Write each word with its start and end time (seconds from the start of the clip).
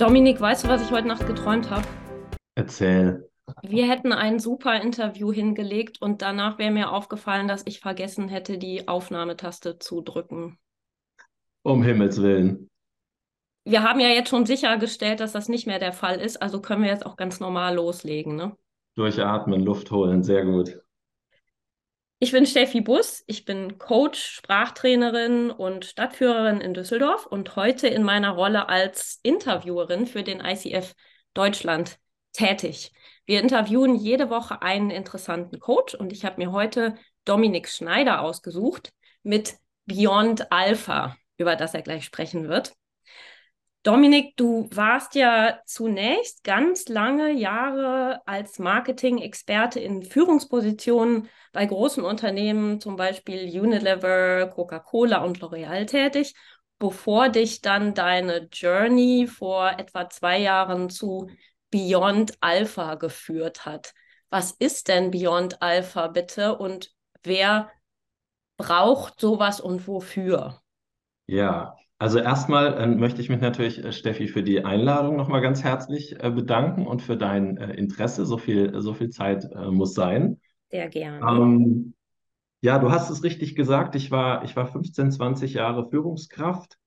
Dominik, 0.00 0.40
weißt 0.40 0.64
du, 0.64 0.68
was 0.68 0.80
ich 0.80 0.90
heute 0.92 1.08
Nacht 1.08 1.26
geträumt 1.26 1.68
habe? 1.68 1.86
Erzähl. 2.54 3.28
Wir 3.62 3.86
hätten 3.86 4.14
ein 4.14 4.38
super 4.38 4.80
Interview 4.80 5.30
hingelegt 5.30 6.00
und 6.00 6.22
danach 6.22 6.56
wäre 6.56 6.70
mir 6.70 6.90
aufgefallen, 6.90 7.48
dass 7.48 7.66
ich 7.66 7.80
vergessen 7.80 8.30
hätte, 8.30 8.56
die 8.56 8.88
Aufnahmetaste 8.88 9.78
zu 9.78 10.00
drücken. 10.00 10.58
Um 11.62 11.82
Himmels 11.82 12.22
Willen. 12.22 12.70
Wir 13.66 13.82
haben 13.82 14.00
ja 14.00 14.08
jetzt 14.08 14.30
schon 14.30 14.46
sichergestellt, 14.46 15.20
dass 15.20 15.32
das 15.32 15.50
nicht 15.50 15.66
mehr 15.66 15.78
der 15.78 15.92
Fall 15.92 16.18
ist, 16.18 16.40
also 16.40 16.62
können 16.62 16.82
wir 16.82 16.90
jetzt 16.90 17.04
auch 17.04 17.16
ganz 17.16 17.38
normal 17.38 17.74
loslegen, 17.74 18.36
ne? 18.36 18.56
Durchatmen, 18.96 19.60
Luft 19.60 19.90
holen, 19.90 20.22
sehr 20.22 20.46
gut. 20.46 20.80
Ich 22.22 22.32
bin 22.32 22.44
Steffi 22.44 22.82
Bus, 22.82 23.24
ich 23.28 23.46
bin 23.46 23.78
Coach, 23.78 24.22
Sprachtrainerin 24.22 25.50
und 25.50 25.86
Stadtführerin 25.86 26.60
in 26.60 26.74
Düsseldorf 26.74 27.24
und 27.24 27.56
heute 27.56 27.88
in 27.88 28.02
meiner 28.02 28.32
Rolle 28.32 28.68
als 28.68 29.20
Interviewerin 29.22 30.06
für 30.06 30.22
den 30.22 30.40
ICF 30.40 30.94
Deutschland 31.32 31.98
tätig. 32.34 32.92
Wir 33.24 33.40
interviewen 33.40 33.94
jede 33.94 34.28
Woche 34.28 34.60
einen 34.60 34.90
interessanten 34.90 35.60
Coach 35.60 35.94
und 35.94 36.12
ich 36.12 36.26
habe 36.26 36.36
mir 36.36 36.52
heute 36.52 36.94
Dominik 37.24 37.70
Schneider 37.70 38.20
ausgesucht 38.20 38.92
mit 39.22 39.54
Beyond 39.86 40.52
Alpha, 40.52 41.16
über 41.38 41.56
das 41.56 41.72
er 41.72 41.80
gleich 41.80 42.04
sprechen 42.04 42.50
wird. 42.50 42.74
Dominik, 43.82 44.36
du 44.36 44.68
warst 44.72 45.14
ja 45.14 45.58
zunächst 45.64 46.44
ganz 46.44 46.88
lange 46.88 47.32
Jahre 47.32 48.20
als 48.26 48.58
Marketing-Experte 48.58 49.80
in 49.80 50.02
Führungspositionen 50.02 51.30
bei 51.52 51.64
großen 51.64 52.04
Unternehmen, 52.04 52.78
zum 52.78 52.96
Beispiel 52.96 53.58
Unilever, 53.58 54.48
Coca-Cola 54.48 55.24
und 55.24 55.40
L'Oreal 55.40 55.86
tätig, 55.86 56.34
bevor 56.78 57.30
dich 57.30 57.62
dann 57.62 57.94
deine 57.94 58.48
Journey 58.52 59.26
vor 59.26 59.70
etwa 59.78 60.10
zwei 60.10 60.38
Jahren 60.38 60.90
zu 60.90 61.30
Beyond 61.70 62.36
Alpha 62.40 62.96
geführt 62.96 63.64
hat. 63.64 63.94
Was 64.28 64.52
ist 64.52 64.88
denn 64.88 65.10
Beyond 65.10 65.62
Alpha 65.62 66.08
bitte 66.08 66.58
und 66.58 66.92
wer 67.22 67.70
braucht 68.58 69.18
sowas 69.20 69.58
und 69.58 69.88
wofür? 69.88 70.60
Ja, 71.26 71.76
also 72.00 72.18
erstmal 72.18 72.78
äh, 72.78 72.86
möchte 72.86 73.20
ich 73.20 73.28
mich 73.28 73.42
natürlich, 73.42 73.84
äh, 73.84 73.92
Steffi, 73.92 74.26
für 74.26 74.42
die 74.42 74.64
Einladung 74.64 75.16
nochmal 75.16 75.42
ganz 75.42 75.62
herzlich 75.62 76.16
äh, 76.18 76.30
bedanken 76.30 76.86
und 76.86 77.02
für 77.02 77.18
dein 77.18 77.58
äh, 77.58 77.74
Interesse. 77.74 78.24
So 78.24 78.38
viel, 78.38 78.80
so 78.80 78.94
viel 78.94 79.10
Zeit 79.10 79.46
muss 79.70 79.92
sein. 79.92 80.40
Sehr 80.70 80.88
gerne. 80.88 81.20
Ähm, 81.20 81.92
ja, 82.62 82.78
du 82.78 82.90
hast 82.90 83.10
es 83.10 83.22
richtig 83.22 83.54
gesagt. 83.54 83.94
Ich 83.96 84.10
war, 84.10 84.44
ich 84.44 84.56
war 84.56 84.66
15, 84.66 85.12
20 85.12 85.52
Jahre 85.52 85.90
Führungskraft 85.90 86.78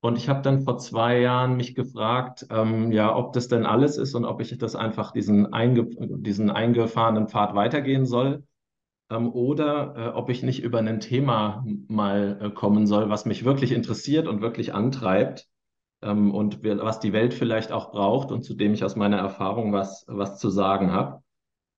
und 0.00 0.16
ich 0.16 0.28
habe 0.28 0.42
dann 0.42 0.62
vor 0.62 0.78
zwei 0.78 1.18
Jahren 1.18 1.56
mich 1.56 1.74
gefragt, 1.74 2.46
ähm, 2.48 2.92
ja, 2.92 3.16
ob 3.16 3.32
das 3.32 3.48
denn 3.48 3.66
alles 3.66 3.96
ist 3.96 4.14
und 4.14 4.24
ob 4.24 4.40
ich 4.40 4.56
das 4.58 4.76
einfach 4.76 5.10
diesen, 5.10 5.52
einge 5.52 5.86
diesen 5.88 6.50
eingefahrenen 6.50 7.26
Pfad 7.26 7.56
weitergehen 7.56 8.06
soll 8.06 8.44
ähm, 8.44 8.51
oder 9.16 9.94
äh, 9.96 10.08
ob 10.16 10.30
ich 10.30 10.42
nicht 10.42 10.62
über 10.62 10.78
ein 10.78 11.00
Thema 11.00 11.64
mal 11.88 12.38
äh, 12.40 12.50
kommen 12.50 12.86
soll, 12.86 13.10
was 13.10 13.26
mich 13.26 13.44
wirklich 13.44 13.72
interessiert 13.72 14.28
und 14.28 14.40
wirklich 14.40 14.74
antreibt 14.74 15.48
ähm, 16.02 16.34
und 16.34 16.62
wir, 16.62 16.78
was 16.78 17.00
die 17.00 17.12
Welt 17.12 17.34
vielleicht 17.34 17.72
auch 17.72 17.90
braucht 17.92 18.30
und 18.32 18.42
zu 18.42 18.54
dem 18.54 18.74
ich 18.74 18.84
aus 18.84 18.96
meiner 18.96 19.18
Erfahrung 19.18 19.72
was, 19.72 20.04
was 20.08 20.38
zu 20.38 20.50
sagen 20.50 20.92
habe. 20.92 21.22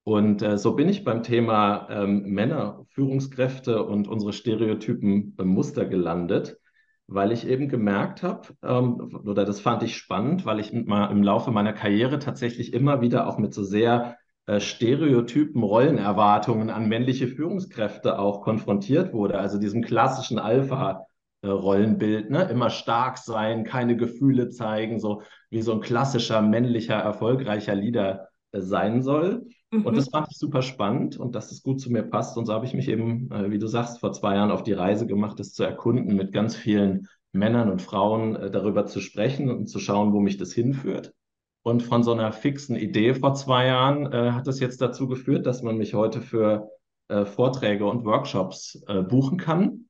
Und 0.05 0.43
äh, 0.43 0.59
so 0.59 0.75
bin 0.75 0.89
ich 0.89 1.05
beim 1.05 1.23
Thema 1.23 1.89
ähm, 1.91 2.25
Männer, 2.25 2.85
Führungskräfte 2.91 3.83
und 3.85 4.07
unsere 4.07 4.35
Stereotypen 4.35 5.35
äh, 5.39 5.45
Muster 5.45 5.87
gelandet, 5.87 6.59
weil 7.07 7.33
ich 7.33 7.47
eben 7.47 7.69
gemerkt 7.69 8.23
habe, 8.23 8.49
ähm, 8.63 9.19
oder 9.25 9.45
das 9.47 9.61
fand 9.61 9.83
ich 9.83 9.97
spannend, 9.97 10.45
weil 10.45 10.61
ich 10.61 10.73
mal 10.73 11.11
im 11.11 11.23
Laufe 11.23 11.51
meiner 11.53 11.73
Karriere 11.73 12.19
tatsächlich 12.19 12.75
immer 12.75 13.01
wieder 13.01 13.27
auch 13.27 13.39
mit 13.39 13.55
so 13.55 13.63
sehr 13.63 14.19
Stereotypen, 14.59 15.63
Rollenerwartungen 15.63 16.69
an 16.69 16.87
männliche 16.89 17.29
Führungskräfte 17.29 18.19
auch 18.19 18.43
konfrontiert 18.43 19.15
wurde, 19.15 19.39
also 19.39 19.59
diesem 19.59 19.81
klassischen 19.81 20.39
Alpha-Rollenbild, 20.39 22.31
ne? 22.31 22.43
immer 22.45 22.69
stark 22.69 23.17
sein, 23.17 23.65
keine 23.65 23.97
Gefühle 23.97 24.51
zeigen, 24.51 25.01
so 25.01 25.23
wie 25.49 25.63
so 25.63 25.73
ein 25.73 25.81
klassischer 25.81 26.43
männlicher, 26.43 26.97
erfolgreicher 26.97 27.75
Leader 27.75 28.29
äh, 28.53 28.61
sein 28.61 29.03
soll. 29.03 29.47
Mhm. 29.71 29.87
Und 29.87 29.97
das 29.97 30.11
fand 30.11 30.29
ich 30.31 30.37
super 30.37 30.61
spannend 30.61 31.17
und 31.17 31.35
dass 31.35 31.51
es 31.51 31.63
gut 31.63 31.81
zu 31.81 31.91
mir 31.91 32.03
passt. 32.03 32.37
Und 32.37 32.45
so 32.45 32.53
habe 32.53 32.67
ich 32.67 32.75
mich 32.75 32.89
eben, 32.89 33.31
äh, 33.33 33.51
wie 33.51 33.59
du 33.59 33.67
sagst, 33.67 34.01
vor 34.01 34.13
zwei 34.13 34.35
Jahren 34.35 34.51
auf 34.51 34.63
die 34.63 34.75
Reise 34.75 35.07
gemacht, 35.07 35.41
das 35.41 35.55
zu 35.55 35.65
erkunden, 35.65 36.17
mit 36.17 36.33
ganz 36.33 36.55
vielen 36.55 37.09
Männern 37.33 37.71
und 37.71 37.81
Frauen 37.81 38.35
darüber 38.53 38.85
zu 38.85 39.01
sprechen 39.01 39.51
und 39.51 39.69
zu 39.69 39.79
schauen, 39.79 40.13
wo 40.13 40.21
mich 40.21 40.37
das 40.37 40.53
hinführt. 40.53 41.15
Und 41.65 41.83
von 41.83 42.03
so 42.03 42.13
einer 42.13 42.31
fixen 42.31 42.77
Idee 42.77 43.15
vor 43.15 43.35
zwei 43.35 43.67
Jahren 43.67 44.13
äh, 44.13 44.33
hat 44.33 44.47
es 44.47 44.61
jetzt 44.61 44.83
dazu 44.83 45.09
geführt, 45.09 45.47
dass 45.47 45.63
man 45.63 45.79
mich 45.79 45.95
heute 45.95 46.21
für 46.21 46.69
äh, 47.09 47.25
Vorträge 47.25 47.87
und 47.87 48.05
Workshops 48.05 48.85
äh, 48.87 49.03
buchen 49.03 49.39
kann. 49.39 49.87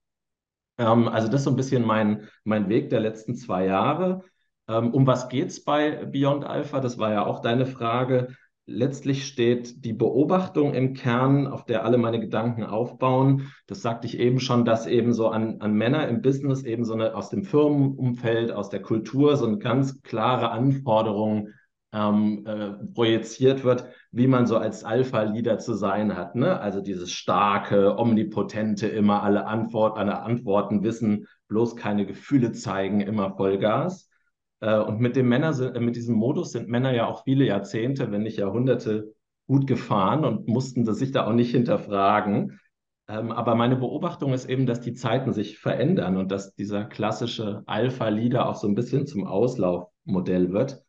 Ähm, 0.78 1.08
also 1.08 1.26
das 1.26 1.40
ist 1.40 1.44
so 1.44 1.50
ein 1.50 1.56
bisschen 1.56 1.84
mein, 1.84 2.28
mein 2.44 2.68
Weg 2.68 2.90
der 2.90 3.00
letzten 3.00 3.34
zwei 3.34 3.66
Jahre. 3.66 4.22
Ähm, 4.68 4.94
um 4.94 5.04
was 5.08 5.28
geht 5.28 5.48
es 5.48 5.64
bei 5.64 6.06
Beyond 6.06 6.44
Alpha? 6.44 6.78
Das 6.78 6.96
war 6.98 7.10
ja 7.12 7.26
auch 7.26 7.42
deine 7.42 7.66
Frage. 7.66 8.28
Letztlich 8.66 9.26
steht 9.26 9.84
die 9.84 9.92
Beobachtung 9.92 10.74
im 10.74 10.94
Kern, 10.94 11.48
auf 11.48 11.64
der 11.64 11.84
alle 11.84 11.98
meine 11.98 12.20
Gedanken 12.20 12.62
aufbauen. 12.62 13.52
Das 13.66 13.82
sagte 13.82 14.06
ich 14.06 14.20
eben 14.20 14.38
schon, 14.38 14.64
dass 14.64 14.86
eben 14.86 15.12
so 15.12 15.28
an, 15.28 15.60
an 15.60 15.74
Männer 15.74 16.06
im 16.06 16.22
Business 16.22 16.62
eben 16.62 16.84
so 16.84 16.94
eine 16.94 17.16
aus 17.16 17.30
dem 17.30 17.42
Firmenumfeld, 17.42 18.52
aus 18.52 18.70
der 18.70 18.80
Kultur 18.80 19.36
so 19.36 19.46
eine 19.46 19.58
ganz 19.58 20.02
klare 20.02 20.52
Anforderung 20.52 21.48
ähm, 21.94 22.44
äh, 22.44 22.72
projiziert 22.92 23.62
wird, 23.62 23.86
wie 24.10 24.26
man 24.26 24.46
so 24.46 24.56
als 24.58 24.82
Alpha-Leader 24.84 25.58
zu 25.58 25.74
sein 25.74 26.16
hat. 26.16 26.34
Ne? 26.34 26.60
Also 26.60 26.80
dieses 26.80 27.12
starke, 27.12 27.96
omnipotente, 27.96 28.88
immer 28.88 29.22
alle, 29.22 29.46
Antwort, 29.46 29.96
alle 29.96 30.20
Antworten 30.22 30.82
wissen, 30.82 31.28
bloß 31.48 31.76
keine 31.76 32.04
Gefühle 32.04 32.52
zeigen, 32.52 33.00
immer 33.00 33.36
Vollgas. 33.36 34.10
Äh, 34.60 34.78
und 34.80 35.00
mit 35.00 35.14
dem 35.14 35.28
Männer, 35.28 35.54
mit 35.78 35.94
diesem 35.94 36.16
Modus 36.16 36.50
sind 36.50 36.68
Männer 36.68 36.92
ja 36.92 37.06
auch 37.06 37.22
viele 37.22 37.44
Jahrzehnte, 37.46 38.10
wenn 38.10 38.24
nicht 38.24 38.38
Jahrhunderte 38.38 39.14
gut 39.46 39.68
gefahren 39.68 40.24
und 40.24 40.48
mussten 40.48 40.84
das 40.84 40.98
sich 40.98 41.12
da 41.12 41.26
auch 41.26 41.32
nicht 41.32 41.52
hinterfragen. 41.52 42.58
Ähm, 43.06 43.30
aber 43.30 43.54
meine 43.54 43.76
Beobachtung 43.76 44.32
ist 44.32 44.48
eben, 44.48 44.66
dass 44.66 44.80
die 44.80 44.94
Zeiten 44.94 45.32
sich 45.32 45.58
verändern 45.58 46.16
und 46.16 46.32
dass 46.32 46.56
dieser 46.56 46.86
klassische 46.86 47.62
Alpha-Leader 47.66 48.48
auch 48.48 48.56
so 48.56 48.66
ein 48.66 48.74
bisschen 48.74 49.06
zum 49.06 49.26
Auslaufmodell 49.28 50.52
wird 50.52 50.83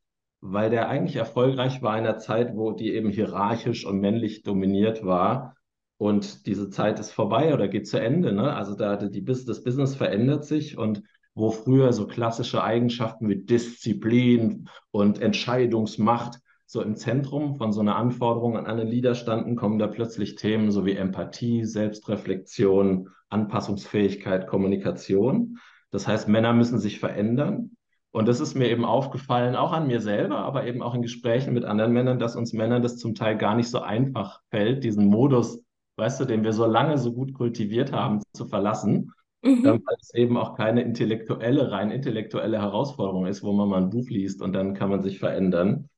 weil 0.52 0.70
der 0.70 0.90
eigentlich 0.90 1.16
erfolgreich 1.16 1.82
war 1.82 1.98
in 1.98 2.06
einer 2.06 2.20
Zeit, 2.20 2.56
wo 2.56 2.72
die 2.72 2.94
eben 2.94 3.10
hierarchisch 3.10 3.86
und 3.86 4.00
männlich 4.00 4.44
dominiert 4.44 5.04
war. 5.04 5.56
Und 5.98 6.46
diese 6.46 6.70
Zeit 6.70 7.00
ist 7.00 7.12
vorbei 7.12 7.54
oder 7.54 7.68
geht 7.68 7.88
zu 7.88 8.00
Ende. 8.00 8.32
Ne? 8.32 8.54
Also 8.54 8.76
da 8.76 8.96
die, 8.96 9.24
das 9.24 9.64
Business 9.64 9.96
verändert 9.96 10.46
sich 10.46 10.78
und 10.78 11.02
wo 11.34 11.50
früher 11.50 11.94
so 11.94 12.06
klassische 12.06 12.64
Eigenschaften 12.64 13.28
wie 13.28 13.44
Disziplin 13.44 14.70
und 14.92 15.20
Entscheidungsmacht 15.20 16.40
so 16.68 16.82
im 16.82 16.96
Zentrum 16.96 17.56
von 17.56 17.72
so 17.74 17.82
einer 17.82 17.96
Anforderung 17.96 18.56
an 18.58 18.66
einen 18.68 18.88
Leader 18.88 19.16
standen, 19.16 19.56
kommen 19.56 19.80
da 19.80 19.88
plötzlich 19.88 20.36
Themen 20.36 20.72
so 20.72 20.86
wie 20.86 20.96
Empathie, 20.96 21.64
Selbstreflexion, 21.66 23.10
Anpassungsfähigkeit, 23.30 24.48
Kommunikation. 24.48 25.58
Das 25.92 26.08
heißt, 26.08 26.28
Männer 26.28 26.54
müssen 26.54 26.80
sich 26.80 27.00
verändern 27.00 27.72
und 28.16 28.30
das 28.30 28.40
ist 28.40 28.56
mir 28.56 28.70
eben 28.70 28.86
aufgefallen, 28.86 29.58
auch 29.58 29.74
an 29.74 29.88
mir 29.88 30.00
selber, 30.00 30.38
aber 30.38 30.66
eben 30.66 30.82
auch 30.82 30.96
in 30.96 31.02
Gesprächen 31.02 31.54
mit 31.54 31.66
anderen 31.66 31.92
Männern, 31.92 32.18
dass 32.18 32.38
uns 32.38 32.54
Männern 32.54 32.82
das 32.82 32.96
zum 32.98 33.14
Teil 33.14 33.38
gar 33.38 33.56
nicht 33.56 33.70
so 33.70 33.82
einfach 33.82 34.40
fällt, 34.52 34.86
diesen 34.86 35.08
Modus, 35.08 35.62
weißt 35.98 36.22
du, 36.22 36.24
den 36.24 36.46
wir 36.46 36.54
so 36.54 36.66
lange 36.66 36.98
so 36.98 37.12
gut 37.12 37.34
kultiviert 37.34 37.92
haben, 37.92 38.22
zu 38.32 38.46
verlassen. 38.46 39.12
Mhm. 39.44 39.66
Ähm, 39.66 39.82
weil 39.86 39.98
es 40.00 40.14
eben 40.14 40.38
auch 40.38 40.56
keine 40.56 40.82
intellektuelle, 40.82 41.72
rein 41.72 41.92
intellektuelle 41.92 42.58
Herausforderung 42.58 43.26
ist, 43.26 43.44
wo 43.44 43.52
man 43.52 43.68
mal 43.68 43.82
ein 43.82 43.90
Buch 43.90 44.10
liest 44.10 44.42
und 44.42 44.54
dann 44.54 44.76
kann 44.76 44.90
man 44.90 45.02
sich 45.02 45.20
verändern. 45.20 45.90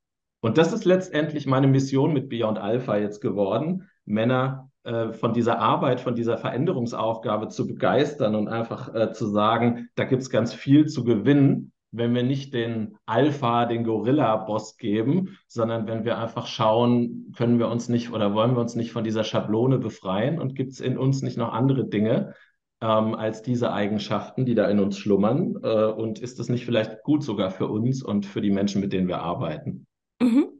Und 0.42 0.58
das 0.58 0.74
ist 0.74 0.86
letztendlich 0.86 1.46
meine 1.46 1.68
Mission 1.68 2.14
mit 2.14 2.30
Beyond 2.30 2.58
Alpha 2.58 2.98
jetzt 2.98 3.22
geworden, 3.22 3.92
Männer 4.06 4.72
äh, 4.86 5.14
von 5.14 5.34
dieser 5.34 5.60
Arbeit, 5.60 6.02
von 6.02 6.16
dieser 6.16 6.40
Veränderungsaufgabe 6.40 7.50
zu 7.50 7.68
begeistern 7.68 8.34
und 8.34 8.48
einfach 8.48 8.96
äh, 8.96 9.12
zu 9.12 9.28
sagen, 9.28 9.90
da 9.94 10.04
gibt 10.06 10.24
es 10.24 10.31
ganz 10.31 10.52
viel 10.52 10.88
zu 10.88 11.04
gewinnen 11.04 11.74
wenn 11.92 12.13
wir 12.13 12.24
nicht 12.24 12.54
den 12.54 12.98
Alpha, 13.06 13.66
den 13.66 13.84
Gorilla-Boss 13.84 14.78
geben, 14.78 15.38
sondern 15.48 15.88
wenn 15.88 16.06
wir 16.06 16.18
einfach 16.18 16.48
schauen, 16.48 17.34
können 17.36 17.60
wir 17.60 17.69
uns 17.69 17.89
nicht 17.89 18.12
oder 18.12 18.34
wollen 18.34 18.56
wir 18.56 18.62
uns 18.62 18.75
nicht 18.75 18.92
von 18.92 19.04
dieser 19.04 19.24
Schablone 19.24 19.78
befreien 19.80 20.39
und 20.39 20.56
gibt 20.56 20.74
es 20.74 20.80
in 20.80 20.98
uns 20.98 21.22
nicht 21.22 21.38
noch 21.38 21.54
andere 21.54 21.88
Dinge 21.88 22.34
ähm, 22.81 23.16
als 23.16 23.42
diese 23.42 23.72
Eigenschaften, 23.72 24.45
die 24.45 24.56
da 24.56 24.69
in 24.69 24.80
uns 24.80 24.98
schlummern? 24.98 25.56
Äh, 25.63 25.86
und 25.86 26.19
ist 26.19 26.39
das 26.39 26.50
nicht 26.50 26.66
vielleicht 26.66 27.04
gut 27.04 27.24
sogar 27.24 27.51
für 27.51 27.68
uns 27.68 28.04
und 28.04 28.25
für 28.25 28.42
die 28.42 28.51
Menschen, 28.51 28.81
mit 28.81 28.94
denen 28.94 29.07
wir 29.07 29.19
arbeiten? 29.19 29.88
Mhm. 30.22 30.56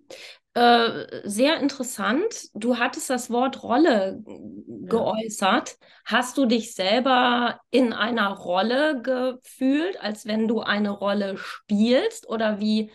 Äh, 0.58 1.22
sehr 1.24 1.60
interessant. 1.60 2.50
Du 2.56 2.80
hattest 2.80 3.12
das 3.12 3.30
Wort 3.30 3.62
Rolle 3.62 4.24
geäußert. 4.26 5.78
Hast 6.04 6.36
du 6.38 6.48
dich 6.48 6.74
selber 6.74 7.60
in 7.70 7.94
einer 7.94 8.30
Rolle 8.30 9.00
gefühlt, 9.04 10.02
als 10.02 10.26
wenn 10.26 10.48
du 10.48 10.62
eine 10.62 10.90
Rolle 10.90 11.38
spielst? 11.38 12.28
Oder 12.28 12.60
wie 12.60 12.90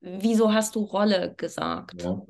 wieso 0.00 0.52
hast 0.52 0.76
du 0.76 0.84
Rolle 0.84 1.34
gesagt? 1.36 2.02
Ja. 2.02 2.22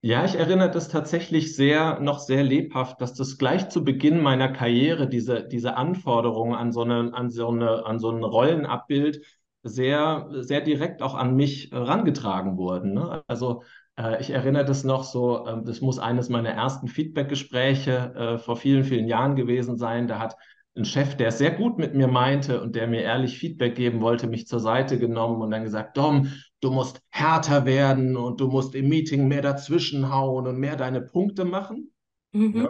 Ja, 0.00 0.24
ich 0.24 0.36
erinnere 0.36 0.70
das 0.70 0.88
tatsächlich 0.88 1.56
sehr, 1.56 1.98
noch 1.98 2.20
sehr 2.20 2.44
lebhaft, 2.44 3.00
dass 3.00 3.14
das 3.14 3.36
gleich 3.36 3.68
zu 3.68 3.84
Beginn 3.84 4.22
meiner 4.22 4.48
Karriere, 4.48 5.08
diese, 5.08 5.42
diese 5.46 5.76
Anforderungen 5.76 6.54
an 6.54 6.70
so 6.70 6.82
eine, 6.82 7.12
an 7.12 7.30
so 7.30 7.48
eine, 7.48 7.84
an 7.84 7.98
so 7.98 8.10
ein 8.10 8.22
Rollenabbild 8.22 9.20
sehr, 9.64 10.28
sehr 10.30 10.60
direkt 10.60 11.02
auch 11.02 11.14
an 11.14 11.34
mich 11.34 11.72
herangetragen 11.72 12.56
wurden. 12.56 12.94
Ne? 12.94 13.24
Also 13.26 13.64
äh, 13.98 14.20
ich 14.20 14.30
erinnere 14.30 14.64
das 14.64 14.84
noch 14.84 15.04
so, 15.04 15.46
äh, 15.46 15.62
das 15.64 15.80
muss 15.80 15.98
eines 15.98 16.28
meiner 16.28 16.50
ersten 16.50 16.88
Feedbackgespräche 16.88 18.14
äh, 18.14 18.38
vor 18.38 18.56
vielen, 18.56 18.84
vielen 18.84 19.08
Jahren 19.08 19.36
gewesen 19.36 19.76
sein. 19.76 20.08
Da 20.08 20.18
hat 20.18 20.36
ein 20.76 20.84
Chef, 20.84 21.16
der 21.16 21.28
es 21.28 21.38
sehr 21.38 21.50
gut 21.50 21.78
mit 21.78 21.94
mir 21.94 22.06
meinte 22.06 22.62
und 22.62 22.76
der 22.76 22.86
mir 22.86 23.02
ehrlich 23.02 23.36
Feedback 23.36 23.74
geben 23.74 24.00
wollte, 24.00 24.28
mich 24.28 24.46
zur 24.46 24.60
Seite 24.60 24.98
genommen 24.98 25.42
und 25.42 25.50
dann 25.50 25.64
gesagt, 25.64 25.96
Dom, 25.96 26.32
du 26.60 26.70
musst 26.70 27.02
härter 27.10 27.66
werden 27.66 28.16
und 28.16 28.40
du 28.40 28.46
musst 28.48 28.76
im 28.76 28.88
Meeting 28.88 29.26
mehr 29.26 29.42
dazwischenhauen 29.42 30.46
und 30.46 30.58
mehr 30.58 30.76
deine 30.76 31.00
Punkte 31.00 31.44
machen. 31.44 31.90
Mhm. 32.32 32.56
Ja, 32.56 32.68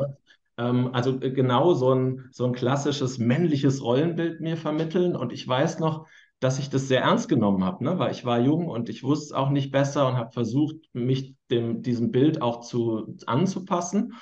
ähm, 0.58 0.90
also 0.94 1.20
äh, 1.20 1.30
genau 1.30 1.74
so 1.74 1.94
ein, 1.94 2.28
so 2.32 2.46
ein 2.46 2.52
klassisches 2.52 3.18
männliches 3.18 3.82
Rollenbild 3.82 4.40
mir 4.40 4.56
vermitteln. 4.56 5.14
Und 5.14 5.32
ich 5.32 5.46
weiß 5.46 5.78
noch, 5.78 6.06
dass 6.40 6.58
ich 6.58 6.70
das 6.70 6.88
sehr 6.88 7.02
ernst 7.02 7.28
genommen 7.28 7.64
habe, 7.64 7.84
ne? 7.84 7.98
weil 7.98 8.12
ich 8.12 8.24
war 8.24 8.38
jung 8.38 8.68
und 8.68 8.88
ich 8.88 9.02
wusste 9.02 9.36
auch 9.36 9.50
nicht 9.50 9.72
besser 9.72 10.06
und 10.06 10.16
habe 10.16 10.32
versucht, 10.32 10.76
mich 10.92 11.34
dem, 11.50 11.82
diesem 11.82 12.12
Bild 12.12 12.42
auch 12.42 12.60
zu, 12.60 13.16
anzupassen. 13.26 14.14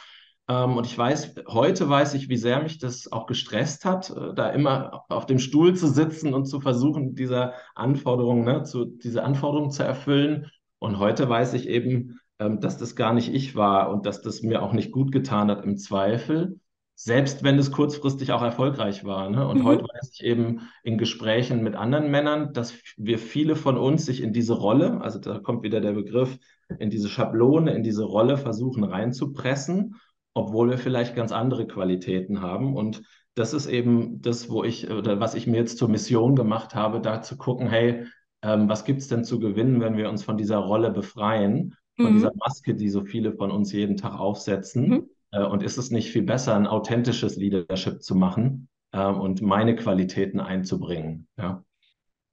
Ähm, 0.48 0.76
und 0.76 0.86
ich 0.86 0.96
weiß, 0.96 1.34
heute 1.48 1.88
weiß 1.88 2.14
ich, 2.14 2.28
wie 2.28 2.36
sehr 2.36 2.62
mich 2.62 2.78
das 2.78 3.10
auch 3.12 3.26
gestresst 3.26 3.84
hat, 3.84 4.10
äh, 4.10 4.32
da 4.34 4.50
immer 4.50 5.04
auf 5.08 5.26
dem 5.26 5.38
Stuhl 5.38 5.74
zu 5.74 5.88
sitzen 5.88 6.32
und 6.32 6.46
zu 6.46 6.60
versuchen, 6.60 7.14
dieser 7.14 7.54
Anforderung, 7.74 8.44
ne, 8.44 8.62
zu, 8.62 8.86
diese 8.86 9.22
Anforderungen 9.22 9.70
zu 9.70 9.82
erfüllen. 9.82 10.50
Und 10.78 10.98
heute 10.98 11.28
weiß 11.28 11.54
ich 11.54 11.68
eben, 11.68 12.20
ähm, 12.38 12.60
dass 12.60 12.78
das 12.78 12.96
gar 12.96 13.12
nicht 13.12 13.32
ich 13.32 13.56
war 13.56 13.90
und 13.90 14.06
dass 14.06 14.22
das 14.22 14.42
mir 14.42 14.62
auch 14.62 14.72
nicht 14.72 14.92
gut 14.92 15.12
getan 15.12 15.50
hat 15.50 15.64
im 15.64 15.76
Zweifel, 15.76 16.60
selbst 16.96 17.44
wenn 17.44 17.58
es 17.58 17.70
kurzfristig 17.70 18.32
auch 18.32 18.42
erfolgreich 18.42 19.04
war. 19.04 19.30
Ne? 19.30 19.46
Und 19.46 19.60
mhm. 19.60 19.64
heute 19.64 19.84
weiß 19.84 20.10
ich 20.14 20.24
eben 20.24 20.62
in 20.82 20.98
Gesprächen 20.98 21.62
mit 21.62 21.76
anderen 21.76 22.10
Männern, 22.10 22.52
dass 22.52 22.74
wir 22.96 23.18
viele 23.18 23.54
von 23.54 23.76
uns 23.76 24.06
sich 24.06 24.20
in 24.20 24.32
diese 24.32 24.54
Rolle, 24.54 25.00
also 25.02 25.20
da 25.20 25.38
kommt 25.38 25.62
wieder 25.62 25.80
der 25.80 25.92
Begriff, 25.92 26.38
in 26.80 26.90
diese 26.90 27.08
Schablone, 27.08 27.72
in 27.72 27.84
diese 27.84 28.02
Rolle 28.02 28.36
versuchen 28.36 28.82
reinzupressen 28.82 29.94
obwohl 30.36 30.68
wir 30.68 30.76
vielleicht 30.76 31.16
ganz 31.16 31.32
andere 31.32 31.66
Qualitäten 31.66 32.42
haben. 32.42 32.76
Und 32.76 33.02
das 33.34 33.54
ist 33.54 33.66
eben 33.66 34.20
das, 34.20 34.50
wo 34.50 34.64
ich 34.64 34.90
oder 34.90 35.18
was 35.18 35.34
ich 35.34 35.46
mir 35.46 35.56
jetzt 35.56 35.78
zur 35.78 35.88
Mission 35.88 36.36
gemacht 36.36 36.74
habe, 36.74 37.00
da 37.00 37.22
zu 37.22 37.38
gucken, 37.38 37.68
hey, 37.70 38.04
ähm, 38.42 38.68
was 38.68 38.84
gibt 38.84 39.00
es 39.00 39.08
denn 39.08 39.24
zu 39.24 39.40
gewinnen, 39.40 39.80
wenn 39.80 39.96
wir 39.96 40.10
uns 40.10 40.22
von 40.22 40.36
dieser 40.36 40.58
Rolle 40.58 40.90
befreien, 40.90 41.74
von 41.96 42.10
mhm. 42.10 42.14
dieser 42.16 42.32
Maske, 42.34 42.74
die 42.74 42.90
so 42.90 43.02
viele 43.02 43.32
von 43.32 43.50
uns 43.50 43.72
jeden 43.72 43.96
Tag 43.96 44.20
aufsetzen? 44.20 44.88
Mhm. 44.88 45.10
Äh, 45.36 45.44
und 45.44 45.62
ist 45.62 45.76
es 45.76 45.90
nicht 45.90 46.10
viel 46.10 46.22
besser, 46.22 46.54
ein 46.54 46.66
authentisches 46.66 47.36
Leadership 47.36 48.02
zu 48.02 48.14
machen 48.14 48.68
äh, 48.92 49.04
und 49.04 49.42
meine 49.42 49.76
Qualitäten 49.76 50.40
einzubringen? 50.40 51.28
Ja. 51.36 51.64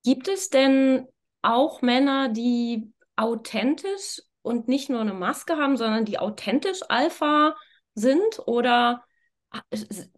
Gibt 0.03 0.27
es 0.27 0.49
denn 0.49 1.07
auch 1.41 1.81
Männer, 1.81 2.29
die 2.29 2.91
authentisch 3.15 4.21
und 4.41 4.67
nicht 4.67 4.89
nur 4.89 5.01
eine 5.01 5.13
Maske 5.13 5.57
haben, 5.57 5.77
sondern 5.77 6.05
die 6.05 6.19
authentisch 6.19 6.79
Alpha 6.89 7.55
sind? 7.93 8.39
Oder 8.45 9.03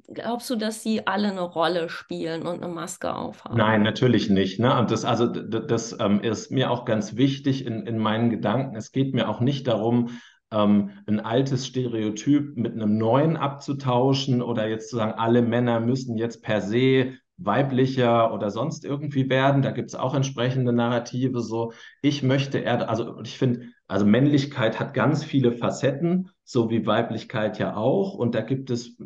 glaubst 0.08 0.50
du, 0.50 0.56
dass 0.56 0.82
sie 0.82 1.06
alle 1.06 1.30
eine 1.30 1.42
Rolle 1.42 1.90
spielen 1.90 2.48
und 2.48 2.64
eine 2.64 2.74
Maske 2.74 3.14
aufhaben? 3.14 3.58
Nein, 3.58 3.84
natürlich 3.84 4.30
nicht. 4.30 4.60
Ne? 4.60 4.78
Und 4.78 4.92
das, 4.92 5.04
also, 5.06 5.28
das, 5.28 5.68
das 5.68 5.98
ähm, 6.00 6.22
ist 6.22 6.52
mir 6.52 6.72
auch 6.72 6.86
ganz 6.86 7.18
wichtig 7.18 7.66
in, 7.66 7.86
in 7.86 7.98
meinen 7.98 8.30
Gedanken. 8.30 8.76
Es 8.76 8.92
geht 8.92 9.14
mir 9.14 9.28
auch 9.28 9.42
nicht 9.42 9.68
darum, 9.68 10.10
ähm, 10.52 10.92
ein 11.08 11.20
altes 11.20 11.68
Stereotyp 11.68 12.56
mit 12.58 12.74
einem 12.74 12.98
neuen 12.98 13.38
abzutauschen 13.38 14.42
oder 14.42 14.68
jetzt 14.68 14.90
zu 14.90 14.98
sagen, 14.98 15.14
alle 15.14 15.42
Männer 15.42 15.80
müssen 15.80 16.18
jetzt 16.18 16.42
per 16.42 16.62
se 16.62 17.14
weiblicher 17.38 18.34
oder 18.34 18.50
sonst 18.50 18.86
irgendwie 18.86 19.30
werden. 19.30 19.62
Da 19.62 19.72
gibt 19.72 19.90
es 19.90 19.96
auch 19.96 20.16
entsprechende 20.16 20.72
Narrative. 20.72 21.42
So, 21.42 21.74
ich 22.02 22.24
möchte 22.24 22.60
eher, 22.60 22.90
also 22.90 23.22
ich 23.22 23.38
finde, 23.38 23.68
also 23.88 24.06
Männlichkeit 24.06 24.80
hat 24.80 24.94
ganz 24.94 25.24
viele 25.24 25.52
Facetten, 25.52 26.30
so 26.44 26.70
wie 26.70 26.86
Weiblichkeit 26.86 27.60
ja 27.60 27.76
auch. 27.76 28.14
Und 28.14 28.36
da 28.36 28.42
gibt 28.42 28.70
es 28.70 28.98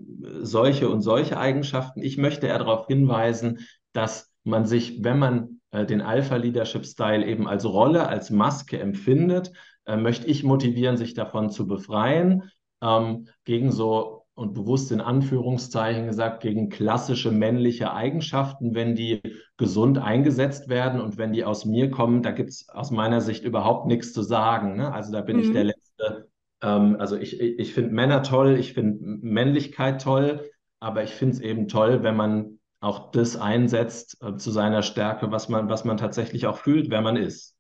solche 0.42 0.90
und 0.90 1.02
solche 1.02 1.38
Eigenschaften. 1.38 2.02
Ich 2.02 2.18
möchte 2.18 2.48
eher 2.48 2.60
darauf 2.60 2.88
hinweisen, 2.88 3.60
dass 3.94 4.32
man 4.44 4.66
sich, 4.66 5.04
wenn 5.04 5.20
man 5.20 5.62
äh, 5.72 5.86
den 5.86 6.02
Alpha-Leadership-Style 6.02 7.26
eben 7.26 7.48
als 7.48 7.66
Rolle, 7.66 8.08
als 8.08 8.30
Maske 8.30 8.80
empfindet, 8.80 9.52
äh, 9.90 9.98
möchte 9.98 10.28
ich 10.28 10.44
motivieren, 10.44 10.98
sich 10.98 11.16
davon 11.16 11.50
zu 11.50 11.68
befreien, 11.68 12.52
ähm, 12.82 13.28
gegen 13.44 13.72
so 13.72 14.26
und 14.36 14.54
bewusst 14.54 14.92
in 14.94 15.02
Anführungszeichen 15.02 16.06
gesagt, 16.06 16.42
gegen 16.42 16.70
klassische 16.70 17.32
männliche 17.32 17.92
Eigenschaften, 17.92 18.74
wenn 18.74 18.96
die 18.96 19.22
gesund 19.58 19.98
eingesetzt 19.98 20.70
werden 20.70 21.02
und 21.02 21.18
wenn 21.18 21.34
die 21.34 21.44
aus 21.44 21.66
mir 21.66 21.92
kommen, 21.92 22.22
da 22.22 22.32
gibt 22.32 22.52
es 22.52 22.70
aus 22.70 22.90
meiner 22.90 23.20
Sicht 23.20 23.44
überhaupt 23.44 23.88
nichts 23.88 24.14
zu 24.14 24.22
sagen. 24.22 24.78
Ne? 24.78 24.94
Also 24.94 25.12
da 25.12 25.22
bin 25.22 25.38
mhm. 25.38 25.44
ich 25.44 25.52
der 25.52 25.64
Letzte. 25.66 26.30
Ähm, 26.62 26.96
also 27.00 27.18
ich, 27.18 27.40
ich 27.42 27.74
finde 27.74 27.94
Männer 27.94 28.24
toll, 28.24 28.56
ich 28.58 28.74
finde 28.74 29.00
Männlichkeit 29.02 30.02
toll, 30.02 30.50
aber 30.80 31.04
ich 31.04 31.12
finde 31.12 31.36
es 31.36 31.42
eben 31.42 31.68
toll, 31.68 32.04
wenn 32.04 32.16
man 32.16 32.60
auch 32.80 33.12
das 33.12 33.36
einsetzt 33.36 34.24
äh, 34.24 34.38
zu 34.38 34.52
seiner 34.52 34.84
Stärke, 34.84 35.32
was 35.32 35.50
man, 35.50 35.68
was 35.68 35.84
man 35.84 35.98
tatsächlich 35.98 36.48
auch 36.48 36.58
fühlt, 36.58 36.90
wer 36.90 37.02
man 37.02 37.18
ist. 37.18 37.59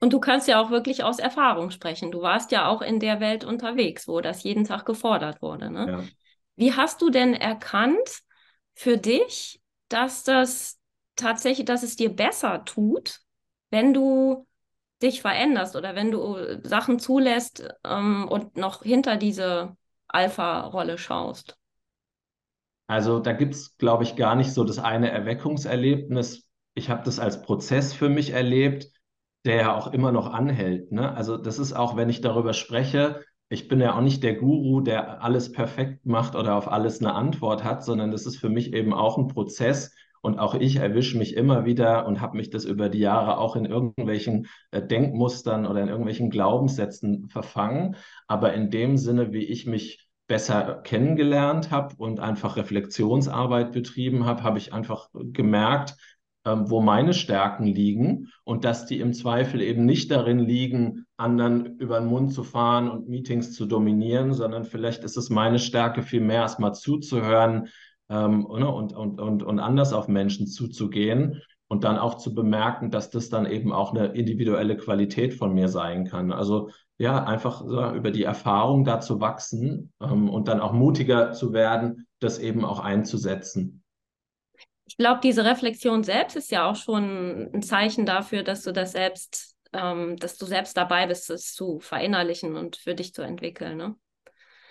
Und 0.00 0.12
du 0.12 0.20
kannst 0.20 0.48
ja 0.48 0.60
auch 0.60 0.70
wirklich 0.70 1.02
aus 1.02 1.18
Erfahrung 1.18 1.70
sprechen. 1.70 2.10
Du 2.10 2.20
warst 2.20 2.52
ja 2.52 2.68
auch 2.68 2.82
in 2.82 3.00
der 3.00 3.20
Welt 3.20 3.44
unterwegs, 3.44 4.06
wo 4.06 4.20
das 4.20 4.42
jeden 4.42 4.64
Tag 4.64 4.84
gefordert 4.84 5.40
wurde. 5.40 5.70
Ne? 5.70 5.86
Ja. 5.88 6.04
Wie 6.56 6.74
hast 6.74 7.00
du 7.00 7.10
denn 7.10 7.34
erkannt 7.34 8.20
für 8.74 8.98
dich, 8.98 9.60
dass 9.88 10.24
das 10.24 10.78
tatsächlich, 11.16 11.64
dass 11.64 11.82
es 11.82 11.96
dir 11.96 12.14
besser 12.14 12.64
tut, 12.64 13.20
wenn 13.70 13.94
du 13.94 14.46
dich 15.02 15.20
veränderst 15.20 15.76
oder 15.76 15.94
wenn 15.94 16.10
du 16.10 16.36
Sachen 16.62 16.98
zulässt 16.98 17.66
ähm, 17.84 18.28
und 18.28 18.56
noch 18.56 18.82
hinter 18.82 19.16
diese 19.16 19.76
Alpha-Rolle 20.08 20.98
schaust? 20.98 21.56
Also 22.86 23.18
da 23.18 23.32
gibt 23.32 23.54
es, 23.54 23.76
glaube 23.78 24.04
ich, 24.04 24.16
gar 24.16 24.34
nicht 24.34 24.52
so 24.52 24.64
das 24.64 24.78
eine 24.78 25.10
Erweckungserlebnis. 25.10 26.46
Ich 26.74 26.90
habe 26.90 27.02
das 27.04 27.18
als 27.18 27.42
Prozess 27.42 27.92
für 27.92 28.08
mich 28.08 28.30
erlebt 28.30 28.88
der 29.44 29.56
ja 29.56 29.76
auch 29.76 29.92
immer 29.92 30.12
noch 30.12 30.32
anhält. 30.32 30.92
Ne? 30.92 31.14
Also 31.14 31.36
das 31.36 31.58
ist 31.58 31.72
auch, 31.72 31.96
wenn 31.96 32.08
ich 32.08 32.20
darüber 32.20 32.54
spreche, 32.54 33.20
ich 33.50 33.68
bin 33.68 33.80
ja 33.80 33.96
auch 33.96 34.00
nicht 34.00 34.22
der 34.22 34.34
Guru, 34.34 34.80
der 34.80 35.22
alles 35.22 35.52
perfekt 35.52 36.06
macht 36.06 36.34
oder 36.34 36.56
auf 36.56 36.70
alles 36.70 37.00
eine 37.00 37.14
Antwort 37.14 37.62
hat, 37.62 37.84
sondern 37.84 38.10
das 38.10 38.26
ist 38.26 38.38
für 38.38 38.48
mich 38.48 38.72
eben 38.72 38.94
auch 38.94 39.18
ein 39.18 39.28
Prozess. 39.28 39.92
Und 40.22 40.38
auch 40.38 40.54
ich 40.54 40.76
erwische 40.76 41.18
mich 41.18 41.36
immer 41.36 41.66
wieder 41.66 42.06
und 42.06 42.22
habe 42.22 42.38
mich 42.38 42.48
das 42.48 42.64
über 42.64 42.88
die 42.88 43.00
Jahre 43.00 43.36
auch 43.36 43.56
in 43.56 43.66
irgendwelchen 43.66 44.46
äh, 44.70 44.80
Denkmustern 44.80 45.66
oder 45.66 45.82
in 45.82 45.88
irgendwelchen 45.88 46.30
Glaubenssätzen 46.30 47.28
verfangen. 47.28 47.96
Aber 48.26 48.54
in 48.54 48.70
dem 48.70 48.96
Sinne, 48.96 49.32
wie 49.34 49.44
ich 49.44 49.66
mich 49.66 50.08
besser 50.26 50.80
kennengelernt 50.82 51.70
habe 51.70 51.94
und 51.98 52.20
einfach 52.20 52.56
Reflexionsarbeit 52.56 53.72
betrieben 53.72 54.24
habe, 54.24 54.42
habe 54.42 54.56
ich 54.56 54.72
einfach 54.72 55.10
gemerkt, 55.12 55.96
wo 56.44 56.80
meine 56.80 57.14
Stärken 57.14 57.64
liegen 57.64 58.28
und 58.44 58.64
dass 58.64 58.86
die 58.86 59.00
im 59.00 59.14
Zweifel 59.14 59.62
eben 59.62 59.86
nicht 59.86 60.10
darin 60.10 60.38
liegen, 60.38 61.06
anderen 61.16 61.78
über 61.78 61.98
den 61.98 62.08
Mund 62.08 62.32
zu 62.32 62.42
fahren 62.42 62.90
und 62.90 63.08
Meetings 63.08 63.52
zu 63.52 63.66
dominieren, 63.66 64.34
sondern 64.34 64.64
vielleicht 64.64 65.04
ist 65.04 65.16
es 65.16 65.30
meine 65.30 65.58
Stärke, 65.58 66.02
viel 66.02 66.20
mehr 66.20 66.42
erstmal 66.42 66.74
zuzuhören 66.74 67.68
ähm, 68.10 68.44
und, 68.44 68.62
und, 68.62 69.18
und, 69.18 69.42
und 69.42 69.58
anders 69.58 69.92
auf 69.92 70.08
Menschen 70.08 70.46
zuzugehen 70.46 71.40
und 71.68 71.84
dann 71.84 71.98
auch 71.98 72.18
zu 72.18 72.34
bemerken, 72.34 72.90
dass 72.90 73.10
das 73.10 73.30
dann 73.30 73.46
eben 73.46 73.72
auch 73.72 73.94
eine 73.94 74.08
individuelle 74.08 74.76
Qualität 74.76 75.34
von 75.34 75.54
mir 75.54 75.68
sein 75.68 76.04
kann. 76.04 76.30
Also 76.30 76.68
ja, 76.98 77.24
einfach 77.24 77.64
so 77.64 77.90
über 77.92 78.10
die 78.10 78.22
Erfahrung 78.22 78.84
da 78.84 79.00
zu 79.00 79.20
wachsen 79.20 79.92
ähm, 80.00 80.28
und 80.28 80.48
dann 80.48 80.60
auch 80.60 80.72
mutiger 80.72 81.32
zu 81.32 81.52
werden, 81.54 82.06
das 82.20 82.38
eben 82.38 82.64
auch 82.64 82.80
einzusetzen 82.80 83.83
ich 84.86 84.96
glaube, 84.96 85.20
diese 85.22 85.44
Reflexion 85.44 86.04
selbst 86.04 86.36
ist 86.36 86.50
ja 86.50 86.68
auch 86.68 86.76
schon 86.76 87.50
ein 87.54 87.62
Zeichen 87.62 88.06
dafür, 88.06 88.42
dass 88.42 88.62
du 88.62 88.72
das 88.72 88.92
selbst, 88.92 89.56
ähm, 89.72 90.16
dass 90.16 90.36
du 90.36 90.46
selbst 90.46 90.76
dabei 90.76 91.06
bist, 91.06 91.30
es 91.30 91.54
zu 91.54 91.80
verinnerlichen 91.80 92.56
und 92.56 92.76
für 92.76 92.94
dich 92.94 93.14
zu 93.14 93.22
entwickeln. 93.22 93.76
Ne? 93.78 93.96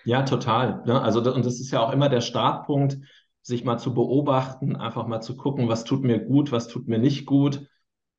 Ja, 0.05 0.24
total. 0.24 0.84
Ne? 0.86 1.01
Also, 1.01 1.20
und 1.34 1.46
das 1.46 1.60
ist 1.60 1.72
ja 1.72 1.82
auch 1.82 1.91
immer 1.91 2.10
der 2.10 2.22
Startpunkt, 2.22 2.98
sich 3.41 3.65
mal 3.65 3.77
zu 3.77 3.93
beobachten, 3.93 4.75
einfach 4.75 5.08
mal 5.08 5.22
zu 5.22 5.36
gucken, 5.36 5.67
was 5.67 5.84
tut 5.84 6.03
mir 6.03 6.20
gut, 6.20 6.51
was 6.51 6.67
tut 6.67 6.88
mir 6.88 7.00
nicht 7.00 7.25
gut. 7.25 7.67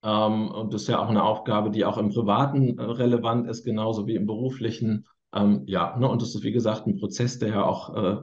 Ähm, 0.03 0.51
und 0.51 0.75
das 0.75 0.83
ist 0.83 0.89
ja 0.89 0.99
auch 0.99 1.09
eine 1.09 1.23
Aufgabe, 1.23 1.71
die 1.71 1.85
auch 1.85 1.97
im 1.97 2.11
Privaten 2.11 2.79
äh, 2.79 2.83
relevant 2.83 3.49
ist, 3.49 3.65
genauso 3.65 4.07
wie 4.07 4.17
im 4.17 4.27
beruflichen. 4.27 5.07
Ähm, 5.33 5.63
ja, 5.67 5.97
ne? 5.97 6.09
und 6.09 6.21
das 6.21 6.35
ist, 6.35 6.43
wie 6.43 6.53
gesagt, 6.53 6.87
ein 6.87 6.97
Prozess, 6.97 7.39
der 7.39 7.51
ja 7.51 7.65
auch 7.65 7.95
äh, 7.95 8.17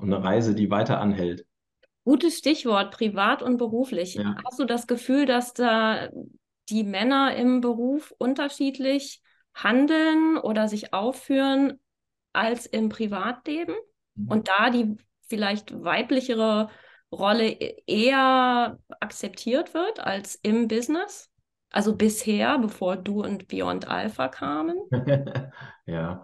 eine 0.00 0.24
Reise, 0.24 0.54
die 0.54 0.70
weiter 0.70 1.00
anhält. 1.00 1.44
Gutes 2.06 2.38
Stichwort, 2.38 2.92
privat 2.92 3.42
und 3.42 3.56
beruflich. 3.56 4.14
Ja. 4.14 4.36
Hast 4.44 4.60
du 4.60 4.64
das 4.64 4.86
Gefühl, 4.86 5.26
dass 5.26 5.54
da 5.54 6.08
die 6.68 6.84
Männer 6.84 7.34
im 7.34 7.60
Beruf 7.60 8.14
unterschiedlich 8.16 9.22
handeln 9.54 10.38
oder 10.38 10.68
sich 10.68 10.94
aufführen 10.94 11.80
als 12.32 12.66
im 12.66 12.90
Privatleben 12.90 13.74
mhm. 14.14 14.28
und 14.28 14.46
da 14.46 14.70
die 14.70 14.96
vielleicht 15.22 15.82
weiblichere 15.82 16.70
Rolle 17.10 17.48
e-, 17.48 17.82
eher 17.88 18.78
akzeptiert 19.00 19.74
wird 19.74 19.98
als 19.98 20.36
im 20.36 20.68
Business? 20.68 21.28
Also 21.72 21.96
bisher, 21.96 22.56
bevor 22.60 22.96
du 22.96 23.24
und 23.24 23.48
Beyond 23.48 23.88
Alpha 23.88 24.28
kamen? 24.28 24.76
ja, 25.86 26.22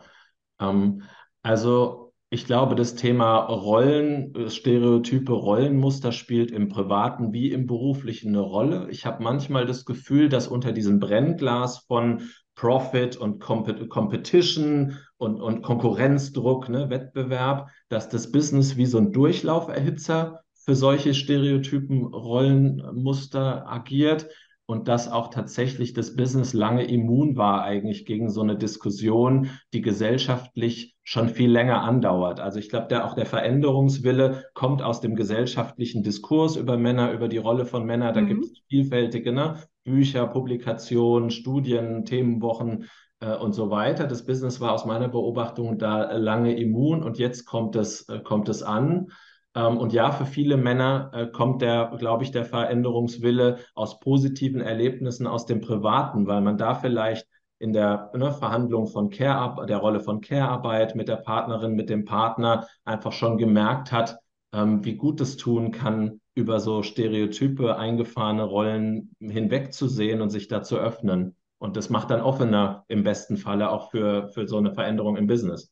ähm, 0.60 1.02
also 1.42 2.11
ich 2.32 2.46
glaube, 2.46 2.76
das 2.76 2.94
Thema 2.94 3.40
Rollen, 3.40 4.48
Stereotype, 4.48 5.30
Rollenmuster 5.30 6.12
spielt 6.12 6.50
im 6.50 6.70
privaten 6.70 7.34
wie 7.34 7.52
im 7.52 7.66
beruflichen 7.66 8.28
eine 8.28 8.40
Rolle. 8.40 8.88
Ich 8.90 9.04
habe 9.04 9.22
manchmal 9.22 9.66
das 9.66 9.84
Gefühl, 9.84 10.30
dass 10.30 10.48
unter 10.48 10.72
diesem 10.72 10.98
Brennglas 10.98 11.80
von 11.80 12.22
Profit 12.54 13.18
und 13.18 13.38
Compet 13.38 13.86
Competition 13.90 14.96
und, 15.18 15.42
und 15.42 15.60
Konkurrenzdruck, 15.60 16.70
ne, 16.70 16.88
Wettbewerb, 16.88 17.68
dass 17.90 18.08
das 18.08 18.32
Business 18.32 18.78
wie 18.78 18.86
so 18.86 18.96
ein 18.96 19.12
Durchlauferhitzer 19.12 20.40
für 20.54 20.74
solche 20.74 21.12
Stereotypen, 21.12 22.06
Rollenmuster 22.06 23.70
agiert 23.70 24.28
und 24.66 24.88
dass 24.88 25.10
auch 25.10 25.28
tatsächlich 25.28 25.92
das 25.92 26.16
Business 26.16 26.52
lange 26.52 26.84
immun 26.84 27.36
war 27.36 27.62
eigentlich 27.62 28.06
gegen 28.06 28.30
so 28.30 28.42
eine 28.42 28.56
Diskussion, 28.56 29.50
die 29.72 29.82
gesellschaftlich 29.82 30.96
schon 31.02 31.28
viel 31.28 31.50
länger 31.50 31.82
andauert. 31.82 32.40
Also 32.40 32.58
ich 32.58 32.68
glaube, 32.68 32.86
der, 32.88 33.06
auch 33.06 33.14
der 33.14 33.26
Veränderungswille 33.26 34.44
kommt 34.54 34.82
aus 34.82 35.00
dem 35.00 35.16
gesellschaftlichen 35.16 36.02
Diskurs 36.02 36.56
über 36.56 36.76
Männer, 36.76 37.12
über 37.12 37.28
die 37.28 37.38
Rolle 37.38 37.66
von 37.66 37.84
Männern. 37.84 38.14
Da 38.14 38.20
mhm. 38.20 38.28
gibt 38.28 38.44
es 38.44 38.62
vielfältige 38.68 39.32
ne? 39.32 39.56
Bücher, 39.84 40.26
Publikationen, 40.28 41.30
Studien, 41.30 42.04
Themenwochen 42.04 42.86
äh, 43.20 43.36
und 43.36 43.52
so 43.52 43.70
weiter. 43.70 44.06
Das 44.06 44.24
Business 44.24 44.60
war 44.60 44.72
aus 44.72 44.84
meiner 44.84 45.08
Beobachtung 45.08 45.76
da 45.78 46.12
lange 46.12 46.56
immun 46.56 47.02
und 47.02 47.18
jetzt 47.18 47.46
kommt 47.46 47.74
es, 47.74 48.08
äh, 48.08 48.20
kommt 48.20 48.48
es 48.48 48.62
an. 48.62 49.08
Ähm, 49.54 49.78
und 49.78 49.92
ja, 49.92 50.12
für 50.12 50.26
viele 50.26 50.56
Männer 50.56 51.10
äh, 51.14 51.26
kommt 51.26 51.62
der, 51.62 51.92
glaube 51.98 52.24
ich, 52.24 52.30
der 52.30 52.44
Veränderungswille 52.44 53.58
aus 53.74 54.00
positiven 54.00 54.60
Erlebnissen 54.60 55.26
aus 55.26 55.46
dem 55.46 55.60
Privaten, 55.60 56.26
weil 56.26 56.40
man 56.40 56.56
da 56.58 56.74
vielleicht 56.74 57.26
in 57.58 57.72
der 57.72 58.10
ne, 58.14 58.32
Verhandlung 58.32 58.86
von 58.86 59.10
Care, 59.10 59.66
der 59.66 59.78
Rolle 59.78 60.00
von 60.00 60.20
Care-Arbeit 60.20 60.96
mit 60.96 61.08
der 61.08 61.16
Partnerin, 61.16 61.74
mit 61.74 61.90
dem 61.90 62.04
Partner 62.04 62.66
einfach 62.84 63.12
schon 63.12 63.38
gemerkt 63.38 63.92
hat, 63.92 64.18
ähm, 64.52 64.84
wie 64.84 64.96
gut 64.96 65.20
es 65.20 65.36
tun 65.36 65.70
kann, 65.70 66.20
über 66.34 66.60
so 66.60 66.82
Stereotype, 66.82 67.76
eingefahrene 67.76 68.42
Rollen 68.42 69.14
hinwegzusehen 69.20 70.22
und 70.22 70.30
sich 70.30 70.48
da 70.48 70.62
zu 70.62 70.76
öffnen. 70.78 71.36
Und 71.58 71.76
das 71.76 71.90
macht 71.90 72.10
dann 72.10 72.20
offener 72.20 72.84
im 72.88 73.04
besten 73.04 73.36
Falle 73.36 73.70
auch 73.70 73.90
für, 73.90 74.28
für 74.28 74.48
so 74.48 74.56
eine 74.56 74.74
Veränderung 74.74 75.16
im 75.16 75.26
Business. 75.26 75.71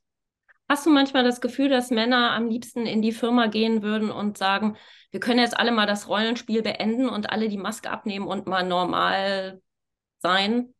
Hast 0.70 0.86
du 0.86 0.90
manchmal 0.90 1.24
das 1.24 1.40
Gefühl, 1.40 1.68
dass 1.68 1.90
Männer 1.90 2.30
am 2.30 2.46
liebsten 2.46 2.86
in 2.86 3.02
die 3.02 3.10
Firma 3.10 3.48
gehen 3.48 3.82
würden 3.82 4.08
und 4.08 4.38
sagen, 4.38 4.76
wir 5.10 5.18
können 5.18 5.40
jetzt 5.40 5.58
alle 5.58 5.72
mal 5.72 5.84
das 5.84 6.08
Rollenspiel 6.08 6.62
beenden 6.62 7.08
und 7.08 7.32
alle 7.32 7.48
die 7.48 7.56
Maske 7.56 7.90
abnehmen 7.90 8.28
und 8.28 8.46
mal 8.46 8.64
normal 8.64 9.60
sein? 10.20 10.72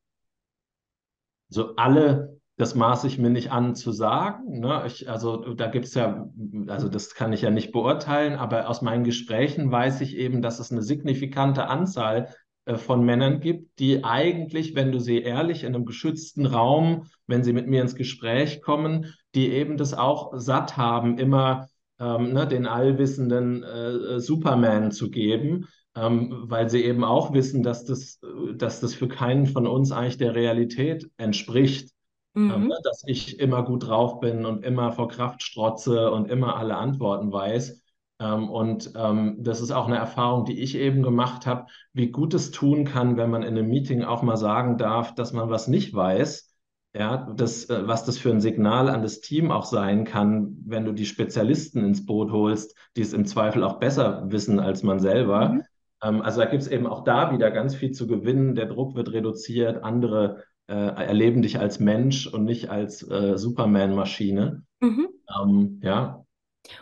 So 1.48 1.74
alle, 1.74 2.40
das 2.56 2.76
maße 2.76 3.08
ich 3.08 3.18
mir 3.18 3.30
nicht 3.30 3.50
an 3.50 3.74
zu 3.74 3.90
sagen. 3.90 4.60
Ne? 4.60 4.84
Ich, 4.86 5.10
also 5.10 5.54
da 5.54 5.66
gibt 5.66 5.86
es 5.86 5.94
ja, 5.94 6.24
also 6.68 6.88
das 6.88 7.16
kann 7.16 7.32
ich 7.32 7.42
ja 7.42 7.50
nicht 7.50 7.72
beurteilen, 7.72 8.34
aber 8.34 8.68
aus 8.68 8.82
meinen 8.82 9.02
Gesprächen 9.02 9.72
weiß 9.72 10.02
ich 10.02 10.16
eben, 10.16 10.40
dass 10.40 10.60
es 10.60 10.70
eine 10.70 10.82
signifikante 10.82 11.66
Anzahl 11.66 12.32
äh, 12.64 12.76
von 12.76 13.04
Männern 13.04 13.40
gibt, 13.40 13.80
die 13.80 14.04
eigentlich, 14.04 14.76
wenn 14.76 14.92
du 14.92 15.00
sie 15.00 15.20
ehrlich 15.20 15.64
in 15.64 15.74
einem 15.74 15.84
geschützten 15.84 16.46
Raum, 16.46 17.08
wenn 17.26 17.42
sie 17.42 17.52
mit 17.52 17.66
mir 17.66 17.82
ins 17.82 17.96
Gespräch 17.96 18.62
kommen, 18.62 19.12
die 19.34 19.50
eben 19.50 19.76
das 19.76 19.94
auch 19.94 20.32
satt 20.36 20.76
haben, 20.76 21.18
immer 21.18 21.68
ähm, 21.98 22.32
ne, 22.32 22.46
den 22.46 22.66
allwissenden 22.66 23.62
äh, 23.62 24.20
Superman 24.20 24.90
zu 24.90 25.10
geben, 25.10 25.68
ähm, 25.94 26.44
weil 26.46 26.68
sie 26.70 26.84
eben 26.84 27.04
auch 27.04 27.32
wissen, 27.32 27.62
dass 27.62 27.84
das, 27.84 28.20
dass 28.54 28.80
das 28.80 28.94
für 28.94 29.08
keinen 29.08 29.46
von 29.46 29.66
uns 29.66 29.92
eigentlich 29.92 30.18
der 30.18 30.34
Realität 30.34 31.10
entspricht. 31.16 31.90
Ähm, 32.36 32.44
mhm. 32.44 32.50
Ähm, 32.50 32.72
dass 32.84 33.02
ich 33.06 33.40
immer 33.40 33.64
gut 33.64 33.86
drauf 33.86 34.20
bin 34.20 34.46
und 34.46 34.64
immer 34.64 34.92
vor 34.92 35.08
Kraft 35.08 35.42
strotze 35.42 36.10
und 36.10 36.30
immer 36.30 36.56
alle 36.56 36.76
Antworten 36.76 37.32
weiß. 37.32 37.82
Ähm, 38.20 38.48
und 38.48 38.92
ähm, 38.96 39.36
das 39.40 39.60
ist 39.60 39.72
auch 39.72 39.86
eine 39.86 39.96
Erfahrung, 39.96 40.44
die 40.44 40.60
ich 40.60 40.76
eben 40.76 41.02
gemacht 41.02 41.46
habe, 41.46 41.66
wie 41.92 42.10
gut 42.10 42.34
es 42.34 42.50
tun 42.50 42.84
kann, 42.84 43.16
wenn 43.16 43.30
man 43.30 43.42
in 43.42 43.56
einem 43.56 43.68
Meeting 43.68 44.04
auch 44.04 44.22
mal 44.22 44.36
sagen 44.36 44.78
darf, 44.78 45.14
dass 45.14 45.32
man 45.32 45.50
was 45.50 45.68
nicht 45.68 45.94
weiß. 45.94 46.49
Ja, 46.92 47.32
das, 47.36 47.70
äh, 47.70 47.86
was 47.86 48.04
das 48.04 48.18
für 48.18 48.30
ein 48.30 48.40
Signal 48.40 48.88
an 48.88 49.02
das 49.02 49.20
Team 49.20 49.50
auch 49.52 49.64
sein 49.64 50.04
kann, 50.04 50.56
wenn 50.66 50.84
du 50.84 50.92
die 50.92 51.06
Spezialisten 51.06 51.84
ins 51.84 52.04
Boot 52.04 52.32
holst, 52.32 52.76
die 52.96 53.02
es 53.02 53.12
im 53.12 53.26
Zweifel 53.26 53.62
auch 53.62 53.78
besser 53.78 54.24
wissen 54.26 54.58
als 54.58 54.82
man 54.82 54.98
selber. 54.98 55.50
Mhm. 55.50 55.62
Ähm, 56.02 56.22
also 56.22 56.40
da 56.40 56.46
gibt 56.46 56.62
es 56.62 56.68
eben 56.68 56.86
auch 56.86 57.04
da 57.04 57.32
wieder 57.32 57.50
ganz 57.52 57.76
viel 57.76 57.92
zu 57.92 58.06
gewinnen. 58.06 58.56
Der 58.56 58.66
Druck 58.66 58.96
wird 58.96 59.12
reduziert, 59.12 59.84
andere 59.84 60.42
äh, 60.66 60.74
erleben 60.74 61.42
dich 61.42 61.60
als 61.60 61.78
Mensch 61.78 62.26
und 62.26 62.44
nicht 62.44 62.70
als 62.70 63.08
äh, 63.08 63.38
Superman-Maschine. 63.38 64.64
Mhm. 64.80 65.08
Ähm, 65.40 65.80
ja, 65.84 66.24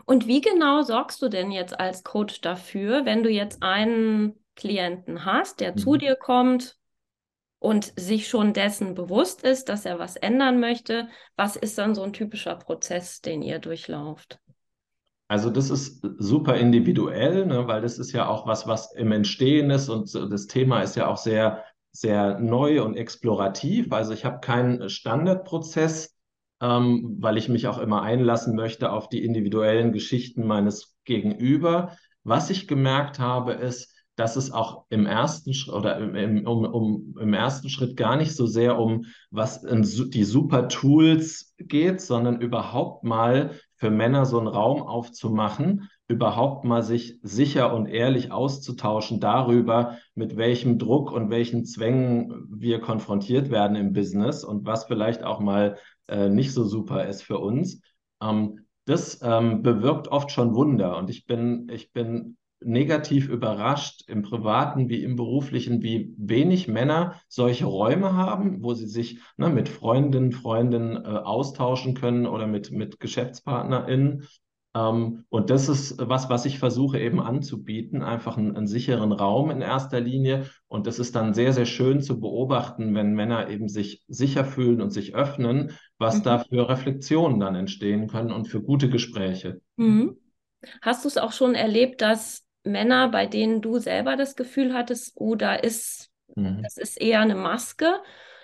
und 0.04 0.26
wie 0.26 0.40
genau 0.40 0.82
sorgst 0.82 1.22
du 1.22 1.28
denn 1.28 1.50
jetzt 1.50 1.78
als 1.78 2.04
Coach 2.04 2.40
dafür, 2.40 3.04
wenn 3.04 3.22
du 3.22 3.30
jetzt 3.30 3.62
einen 3.62 4.34
Klienten 4.56 5.24
hast, 5.24 5.60
der 5.60 5.72
mhm. 5.72 5.78
zu 5.78 5.96
dir 5.96 6.16
kommt 6.16 6.76
und 7.58 7.92
sich 7.96 8.28
schon 8.28 8.52
dessen 8.52 8.94
bewusst 8.94 9.42
ist, 9.42 9.68
dass 9.68 9.84
er 9.84 9.98
was 9.98 10.16
ändern 10.16 10.60
möchte? 10.60 11.08
Was 11.36 11.56
ist 11.56 11.78
dann 11.78 11.94
so 11.94 12.02
ein 12.02 12.12
typischer 12.12 12.56
Prozess, 12.56 13.20
den 13.20 13.42
ihr 13.42 13.58
durchlauft? 13.58 14.38
Also 15.28 15.50
das 15.50 15.68
ist 15.68 16.06
super 16.18 16.56
individuell, 16.56 17.44
ne, 17.44 17.66
weil 17.66 17.82
das 17.82 17.98
ist 17.98 18.12
ja 18.12 18.28
auch 18.28 18.46
was, 18.46 18.66
was 18.66 18.94
im 18.94 19.12
Entstehen 19.12 19.70
ist 19.70 19.90
und 19.90 20.14
das 20.14 20.46
Thema 20.46 20.80
ist 20.80 20.96
ja 20.96 21.06
auch 21.06 21.18
sehr, 21.18 21.64
sehr 21.92 22.38
neu 22.38 22.82
und 22.82 22.96
explorativ. 22.96 23.92
Also 23.92 24.14
ich 24.14 24.24
habe 24.24 24.40
keinen 24.40 24.88
Standardprozess, 24.88 26.16
ähm, 26.62 27.16
weil 27.20 27.36
ich 27.36 27.50
mich 27.50 27.68
auch 27.68 27.78
immer 27.78 28.02
einlassen 28.02 28.56
möchte 28.56 28.90
auf 28.90 29.10
die 29.10 29.22
individuellen 29.22 29.92
Geschichten 29.92 30.46
meines 30.46 30.96
Gegenüber. 31.04 31.96
Was 32.24 32.48
ich 32.48 32.66
gemerkt 32.66 33.18
habe, 33.18 33.52
ist, 33.52 33.94
dass 34.18 34.34
es 34.34 34.50
auch 34.50 34.84
im 34.88 35.06
ersten 35.06 35.54
Schritt 35.54 35.74
oder 35.74 35.96
im, 35.96 36.44
um, 36.44 36.64
um, 36.64 37.18
im 37.20 37.34
ersten 37.34 37.68
Schritt 37.68 37.96
gar 37.96 38.16
nicht 38.16 38.34
so 38.34 38.46
sehr 38.46 38.76
um 38.76 39.04
was 39.30 39.62
die 39.62 40.24
super 40.24 40.68
Tools 40.68 41.54
geht, 41.58 42.00
sondern 42.00 42.40
überhaupt 42.40 43.04
mal 43.04 43.52
für 43.76 43.90
Männer 43.90 44.26
so 44.26 44.38
einen 44.38 44.48
Raum 44.48 44.82
aufzumachen, 44.82 45.88
überhaupt 46.08 46.64
mal 46.64 46.82
sich 46.82 47.20
sicher 47.22 47.72
und 47.72 47.86
ehrlich 47.86 48.32
auszutauschen 48.32 49.20
darüber, 49.20 49.98
mit 50.16 50.36
welchem 50.36 50.80
Druck 50.80 51.12
und 51.12 51.30
welchen 51.30 51.64
Zwängen 51.64 52.44
wir 52.50 52.80
konfrontiert 52.80 53.50
werden 53.50 53.76
im 53.76 53.92
Business 53.92 54.42
und 54.42 54.66
was 54.66 54.86
vielleicht 54.86 55.22
auch 55.22 55.38
mal 55.38 55.76
äh, 56.08 56.28
nicht 56.28 56.52
so 56.52 56.64
super 56.64 57.06
ist 57.06 57.22
für 57.22 57.38
uns. 57.38 57.82
Ähm, 58.20 58.66
das 58.84 59.20
ähm, 59.22 59.62
bewirkt 59.62 60.08
oft 60.08 60.32
schon 60.32 60.56
Wunder 60.56 60.96
und 60.96 61.08
ich 61.08 61.24
bin, 61.24 61.68
ich 61.70 61.92
bin 61.92 62.36
negativ 62.60 63.28
überrascht 63.28 64.08
im 64.08 64.22
privaten 64.22 64.88
wie 64.88 65.02
im 65.02 65.16
beruflichen, 65.16 65.82
wie 65.82 66.14
wenig 66.16 66.68
Männer 66.68 67.20
solche 67.28 67.66
Räume 67.66 68.14
haben, 68.14 68.62
wo 68.62 68.74
sie 68.74 68.86
sich 68.86 69.20
ne, 69.36 69.48
mit 69.48 69.68
Freundinnen, 69.68 70.32
Freunden 70.32 70.96
äh, 70.96 71.08
austauschen 71.08 71.94
können 71.94 72.26
oder 72.26 72.46
mit, 72.46 72.72
mit 72.72 72.98
GeschäftspartnerInnen 72.98 74.26
ähm, 74.78 75.24
und 75.28 75.50
das 75.50 75.68
ist 75.68 75.96
was, 75.98 76.28
was 76.28 76.44
ich 76.44 76.58
versuche 76.58 77.00
eben 77.00 77.20
anzubieten, 77.20 78.02
einfach 78.02 78.36
einen, 78.36 78.56
einen, 78.56 78.66
sicheren 78.66 79.12
Raum 79.12 79.50
in 79.50 79.60
erster 79.60 80.00
Linie. 80.00 80.50
Und 80.66 80.86
das 80.86 80.98
ist 80.98 81.16
dann 81.16 81.34
sehr, 81.34 81.52
sehr 81.52 81.66
schön 81.66 82.02
zu 82.02 82.20
beobachten, 82.20 82.94
wenn 82.94 83.14
Männer 83.14 83.48
eben 83.48 83.68
sich 83.68 84.04
sicher 84.08 84.44
fühlen 84.44 84.80
und 84.80 84.90
sich 84.90 85.14
öffnen, 85.14 85.72
was 85.98 86.18
mhm. 86.18 86.22
da 86.24 86.38
für 86.38 86.68
Reflexionen 86.68 87.40
dann 87.40 87.54
entstehen 87.54 88.08
können 88.08 88.30
und 88.30 88.46
für 88.46 88.62
gute 88.62 88.88
Gespräche. 88.90 89.60
Mhm. 89.76 90.16
Hast 90.82 91.04
du 91.04 91.08
es 91.08 91.18
auch 91.18 91.32
schon 91.32 91.54
erlebt, 91.54 92.02
dass 92.02 92.44
Männer, 92.68 93.08
bei 93.08 93.26
denen 93.26 93.60
du 93.60 93.78
selber 93.78 94.16
das 94.16 94.36
Gefühl 94.36 94.74
hattest, 94.74 95.12
oh, 95.16 95.34
da 95.34 95.54
ist, 95.54 96.10
mhm. 96.34 96.62
das 96.62 96.76
ist 96.76 97.00
eher 97.00 97.20
eine 97.20 97.34
Maske, 97.34 98.00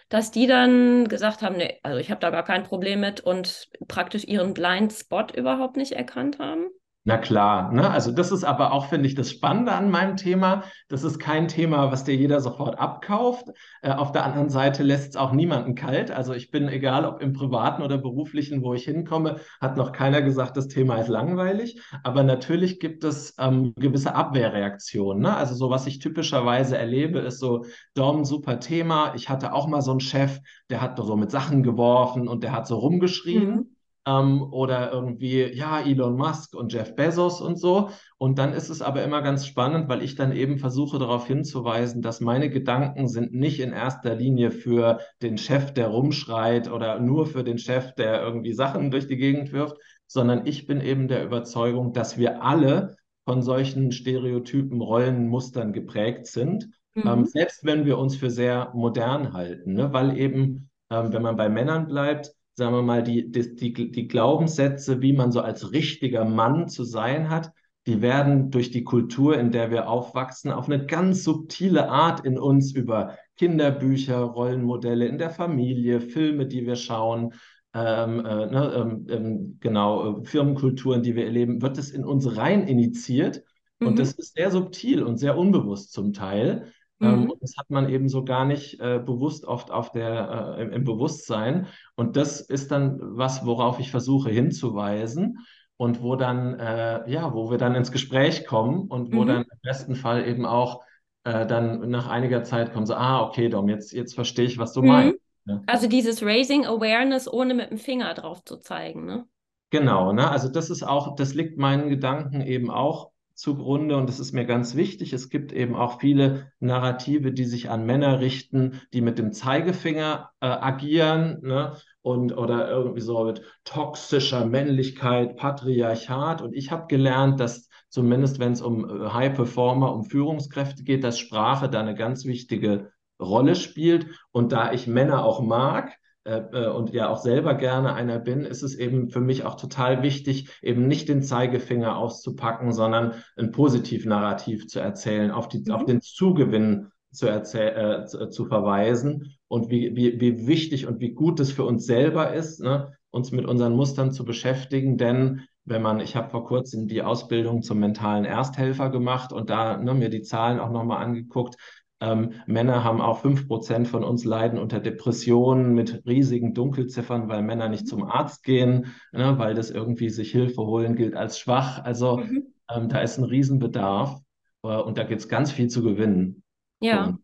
dass 0.09 0.31
die 0.31 0.47
dann 0.47 1.09
gesagt 1.09 1.43
haben, 1.43 1.57
nee, 1.57 1.79
also 1.83 1.99
ich 1.99 2.11
habe 2.11 2.21
da 2.21 2.31
gar 2.31 2.45
kein 2.45 2.65
Problem 2.65 3.01
mit 3.01 3.21
und 3.21 3.69
praktisch 3.89 4.25
ihren 4.25 4.55
Blind 4.55 4.93
Spot 4.93 5.27
überhaupt 5.35 5.77
nicht 5.77 5.93
erkannt 5.93 6.39
haben? 6.39 6.69
Na 7.07 7.19
klar, 7.19 7.71
ne? 7.71 7.91
Also 7.91 8.13
das 8.13 8.33
ist 8.33 8.45
aber 8.45 8.73
auch, 8.73 8.87
finde 8.87 9.07
ich, 9.07 9.15
das 9.15 9.31
Spannende 9.31 9.73
an 9.73 9.91
meinem 9.91 10.17
Thema. 10.17 10.65
Das 10.89 11.05
ist 11.05 11.19
kein 11.19 11.49
Thema, 11.49 11.93
was 11.93 12.05
dir 12.05 12.17
jeder 12.17 12.41
sofort 12.41 12.79
abkauft. 12.79 13.49
Äh, 13.83 13.91
auf 13.93 14.13
der 14.13 14.25
anderen 14.25 14.49
Seite 14.49 14.83
lässt 14.83 15.11
es 15.11 15.17
auch 15.17 15.33
niemanden 15.33 15.75
kalt. 15.75 16.11
Also 16.11 16.33
ich 16.33 16.51
bin, 16.51 16.67
egal 16.67 17.05
ob 17.05 17.21
im 17.21 17.35
privaten 17.35 17.83
oder 17.83 17.99
beruflichen, 17.99 18.63
wo 18.63 18.73
ich 18.73 18.85
hinkomme, 18.85 19.37
hat 19.61 19.77
noch 19.77 19.93
keiner 19.93 20.23
gesagt, 20.23 20.57
das 20.57 20.67
Thema 20.69 20.97
ist 20.97 21.09
langweilig. 21.09 21.79
Aber 22.03 22.23
natürlich 22.23 22.81
gibt 22.81 23.05
es 23.05 23.35
ähm, 23.39 23.75
gewisse 23.77 24.15
Abwehrreaktionen. 24.15 25.25
Ne? 25.25 25.37
Also 25.37 25.55
so, 25.55 25.69
was 25.69 25.87
ich 25.87 25.99
typischerweise 25.99 26.79
erlebe, 26.79 27.19
ist 27.19 27.39
so, 27.39 27.67
Dom, 27.93 28.25
super 28.25 28.61
Thema. 28.61 29.15
Ich 29.15 29.29
hatte 29.29 29.53
auch 29.53 29.69
mal 29.69 29.83
so 29.83 29.91
einen 29.91 30.01
Chef, 30.01 30.41
der 30.71 30.81
hat 30.81 30.97
so 30.97 31.17
mit 31.17 31.31
Sachen 31.31 31.63
geworfen 31.63 32.29
und 32.29 32.43
der 32.43 32.53
hat 32.53 32.67
so 32.67 32.79
rumgeschrien. 32.79 33.51
Mhm 33.51 33.74
ähm, 34.07 34.43
oder 34.43 34.93
irgendwie, 34.93 35.45
ja, 35.53 35.81
Elon 35.81 36.17
Musk 36.17 36.55
und 36.55 36.73
Jeff 36.73 36.95
Bezos 36.95 37.41
und 37.41 37.59
so. 37.59 37.91
Und 38.19 38.39
dann 38.39 38.53
ist 38.53 38.69
es 38.69 38.83
aber 38.83 39.03
immer 39.03 39.23
ganz 39.23 39.47
spannend, 39.47 39.89
weil 39.89 40.03
ich 40.03 40.15
dann 40.15 40.33
eben 40.33 40.59
versuche 40.59 40.99
darauf 40.99 41.27
hinzuweisen, 41.27 42.03
dass 42.03 42.21
meine 42.21 42.51
Gedanken 42.51 43.09
sind 43.09 43.33
nicht 43.33 43.61
in 43.61 43.73
erster 43.73 44.15
Linie 44.15 44.51
für 44.51 45.01
den 45.23 45.39
Chef, 45.39 45.73
der 45.73 45.89
rumschreit 45.89 46.71
oder 46.71 47.01
nur 47.01 47.27
für 47.27 47.45
den 47.45 47.59
Chef, 47.59 47.95
der 47.95 48.23
irgendwie 48.23 48.53
Sachen 48.53 48.91
durch 48.91 49.07
die 49.07 49.17
Gegend 49.17 49.53
wirft, 49.53 49.77
sondern 50.07 50.47
ich 50.47 50.67
bin 50.67 50.81
eben 50.81 51.09
der 51.09 51.25
Überzeugung, 51.25 51.93
dass 51.93 52.19
wir 52.19 52.43
alle 52.43 52.97
von 53.25 53.43
solchen 53.43 53.91
Stereotypen, 53.91 54.81
Rollenmustern 54.81 55.73
geprägt 55.73 56.27
sind. 56.27 56.69
Mhm. 56.95 57.03
Ähm, 57.07 57.25
selbst 57.25 57.65
wenn 57.65 57.87
wir 57.87 57.99
uns 57.99 58.17
für 58.17 58.31
sehr 58.31 58.71
modern 58.75 59.33
halten, 59.33 59.73
ne? 59.73 59.93
weil 59.93 60.19
eben, 60.19 60.71
ähm, 60.91 61.13
wenn 61.13 61.23
man 61.23 61.37
bei 61.37 61.49
Männern 61.49 61.87
bleibt, 61.87 62.33
sagen 62.55 62.75
wir 62.75 62.83
mal, 62.83 63.03
die, 63.03 63.31
die, 63.31 63.55
die, 63.55 63.91
die 63.91 64.09
Glaubenssätze, 64.09 65.03
wie 65.03 65.13
man 65.13 65.33
so 65.33 65.41
als 65.41 65.73
richtiger 65.73 66.25
Mann 66.25 66.69
zu 66.69 66.85
sein 66.85 67.31
hat, 67.31 67.53
die 67.87 68.01
werden 68.01 68.51
durch 68.51 68.71
die 68.71 68.85
Kultur, 68.85 69.39
in 69.39 69.51
der 69.51 69.71
wir 69.71 69.89
aufwachsen, 69.89 70.51
auf 70.51 70.67
eine 70.67 70.87
ganz 70.87 71.23
subtile 71.25 71.91
Art 71.91 72.25
in 72.25 72.39
uns 72.39 72.73
über 72.73 73.19
Kinderbücher, 73.37 74.19
Rollenmodelle 74.19 75.07
in 75.07 75.19
der 75.19 75.31
Familie, 75.31 76.01
Filme, 76.01 76.47
die 76.47 76.65
wir 76.67 76.77
schauen, 76.77 77.35
ähm, 77.75 78.25
äh, 78.25 78.47
ne, 78.47 78.73
ähm, 78.77 79.07
ähm 79.11 79.59
genau, 79.61 80.21
äh, 80.21 80.25
Firmenkulturen, 80.25 81.03
die 81.03 81.17
wir 81.17 81.25
erleben, 81.25 81.61
wird 81.61 81.77
es 81.77 81.91
in 81.91 82.05
uns 82.05 82.37
rein 82.37 82.67
initiiert. 82.69 83.43
Mhm. 83.81 83.89
Und 83.89 83.99
das 83.99 84.13
ist 84.13 84.37
sehr 84.37 84.51
subtil 84.51 85.03
und 85.03 85.19
sehr 85.19 85.37
unbewusst 85.37 85.93
zum 85.93 86.13
Teil. 86.13 86.73
Ähm, 87.05 87.21
mhm. 87.25 87.31
und 87.31 87.43
das 87.43 87.57
hat 87.57 87.71
man 87.71 87.89
eben 87.89 88.09
so 88.09 88.25
gar 88.25 88.45
nicht 88.45 88.81
äh, 88.81 88.99
bewusst 89.05 89.45
oft 89.45 89.71
auf 89.71 89.93
der, 89.93 90.57
äh, 90.59 90.63
im, 90.63 90.73
im, 90.73 90.85
Bewusstsein. 90.85 91.67
Und 91.95 92.17
das 92.17 92.41
ist 92.41 92.71
dann 92.71 92.99
was, 93.01 93.45
worauf 93.45 93.79
ich 93.81 93.91
versuche 93.91 94.31
hinzuweisen 94.31 95.39
und 95.77 96.03
wo 96.03 96.17
dann, 96.17 96.59
äh, 96.59 97.11
ja, 97.11 97.35
wo 97.35 97.51
wir 97.51 97.59
dann 97.59 97.75
ins 97.75 97.93
Gespräch 97.93 98.47
kommen 98.47 98.89
und 98.89 99.15
wo 99.15 99.23
mhm. 99.23 99.27
dann 99.27 99.43
im 99.43 99.59
besten 99.63 99.95
Fall 99.95 100.27
eben 100.27 100.47
auch 100.47 100.83
äh, 101.25 101.47
dann 101.47 101.91
nach 101.91 102.09
einiger 102.09 102.43
Zeit 102.45 102.73
kommen 102.73 102.87
so, 102.87 102.95
ah, 102.95 103.23
okay, 103.23 103.49
Dom, 103.49 103.69
jetzt, 103.69 103.93
jetzt 103.93 104.15
verstehe 104.15 104.47
ich, 104.47 104.59
was 104.59 104.73
du 104.73 104.83
mhm. 104.83 104.89
meinst. 104.89 105.19
Ja. 105.47 105.63
Also 105.67 105.89
dieses 105.89 106.23
Raising 106.23 106.65
Awareness, 106.67 107.31
ohne 107.31 107.55
mit 107.55 107.71
dem 107.71 107.79
Finger 107.79 108.15
drauf 108.15 108.45
zu 108.45 108.57
zeigen, 108.57 109.05
ne? 109.05 109.27
Genau, 109.71 110.13
ne? 110.13 110.31
Also 110.31 110.49
das 110.49 110.71
ist 110.71 110.83
auch, 110.83 111.17
das 111.17 111.35
liegt 111.35 111.59
meinen 111.59 111.89
Gedanken 111.89 112.41
eben 112.41 112.71
auch 112.71 113.11
zugrunde 113.35 113.97
und 113.97 114.09
das 114.09 114.21
ist 114.21 114.33
mir 114.33 114.45
ganz 114.45 114.77
wichtig. 114.77 115.13
Es 115.13 115.29
gibt 115.29 115.53
eben 115.53 115.75
auch 115.75 116.01
viele 116.01 116.53
Narrative, 116.61 117.33
die 117.33 117.45
sich 117.45 117.69
an 117.69 117.85
Männer 117.85 118.21
richten, 118.21 118.81
die 118.93 119.01
mit 119.01 119.19
dem 119.19 119.33
Zeigefinger 119.33 120.31
äh, 120.41 120.47
agieren 120.47 121.41
ne? 121.43 121.77
und 122.03 122.37
oder 122.37 122.71
irgendwie 122.71 123.01
so 123.01 123.25
mit 123.25 123.43
toxischer 123.65 124.47
Männlichkeit, 124.47 125.37
Patriarchat. 125.37 126.43
Und 126.43 126.55
ich 126.55 126.71
habe 126.71 126.87
gelernt, 126.87 127.41
dass 127.41 127.69
zumindest 127.89 128.39
wenn 128.39 128.53
es 128.53 128.63
um 128.63 128.89
äh, 128.89 129.09
High 129.11 129.35
Performer, 129.35 129.93
um 129.93 130.05
Führungskräfte 130.05 130.85
geht, 130.85 131.05
dass 131.05 131.19
Sprache 131.19 131.69
da 131.69 131.81
eine 131.81 131.95
ganz 131.95 132.25
wichtige 132.25 132.93
Rolle 133.21 133.55
spielt. 133.57 134.07
Und 134.33 134.53
da 134.53 134.73
ich 134.73 134.87
Männer 134.87 135.25
auch 135.25 135.41
mag, 135.41 135.97
und 136.25 136.93
ja 136.93 137.11
auch 137.11 137.19
selber 137.19 137.55
gerne 137.55 137.93
einer 137.93 138.19
bin, 138.19 138.41
ist 138.41 138.63
es 138.63 138.75
eben 138.75 139.11
für 139.11 139.21
mich 139.21 139.45
auch 139.45 139.57
total 139.57 140.03
wichtig, 140.03 140.49
eben 140.63 140.87
nicht 140.87 141.09
den 141.09 141.23
Zeigefinger 141.23 141.97
auszupacken, 141.97 142.73
sondern 142.73 143.15
ein 143.37 143.51
Positivnarrativ 143.51 144.67
zu 144.67 144.81
erzählen, 144.81 145.31
auf, 145.31 145.49
die, 145.49 145.59
mhm. 145.59 145.73
auf 145.73 145.85
den 145.85 146.01
Zugewinn 146.01 146.89
zu, 147.13 147.29
äh, 147.29 147.43
zu, 147.43 148.29
zu, 148.31 148.47
verweisen 148.47 149.37
und 149.49 149.71
wie, 149.71 149.95
wie, 149.95 150.21
wie 150.21 150.47
wichtig 150.47 150.87
und 150.87 151.01
wie 151.01 151.13
gut 151.13 151.41
es 151.41 151.53
für 151.53 151.65
uns 151.65 151.85
selber 151.85 152.33
ist, 152.33 152.61
ne, 152.61 152.93
uns 153.11 153.31
mit 153.31 153.45
unseren 153.45 153.77
Mustern 153.77 154.11
zu 154.11 154.25
beschäftigen, 154.25 154.99
denn 154.99 155.43
wenn 155.65 155.81
man, 155.81 156.01
ich 156.01 156.17
habe 156.17 156.31
vor 156.31 156.45
kurzem 156.45 156.89
die 156.89 157.03
Ausbildung 157.03 157.63
zum 157.63 157.79
mentalen 157.79 158.25
Ersthelfer 158.25 158.91
gemacht 158.91 159.33
und 159.33 159.51
da 159.51 159.77
ne, 159.77 159.95
mir 159.95 160.11
die 160.11 160.23
Zahlen 160.23 160.59
auch 160.59 160.71
nochmal 160.71 161.03
angeguckt, 161.03 161.57
ähm, 162.05 162.35
Männer 162.47 162.85
haben 162.85 163.01
auch 163.01 163.25
5% 163.25 163.87
von 163.87 164.05
uns 164.05 164.25
leiden 164.25 164.59
unter 164.59 164.79
Depressionen 164.79 165.73
mit 165.73 166.03
riesigen 166.07 166.53
Dunkelziffern, 166.53 167.29
weil 167.29 167.43
Männer 167.43 167.69
nicht 167.69 167.89
zum 167.89 168.05
Arzt 168.05 168.45
gehen, 168.45 168.95
ne, 169.13 169.39
weil 169.39 169.55
das 169.55 169.71
irgendwie 169.71 170.11
sich 170.11 170.31
Hilfe 170.31 170.63
holen 170.63 170.97
gilt 170.97 171.15
als 171.15 171.39
schwach. 171.39 171.83
Also 171.83 172.19
mhm. 172.19 172.53
ähm, 172.71 172.89
da 172.89 173.01
ist 173.01 173.17
ein 173.17 173.25
Riesenbedarf 173.25 174.21
äh, 174.63 174.69
und 174.69 174.99
da 174.99 175.05
gibt 175.05 175.23
es 175.23 175.29
ganz 175.29 175.51
viel 175.51 175.69
zu 175.69 175.83
gewinnen. 175.83 176.43
Ja. 176.81 177.17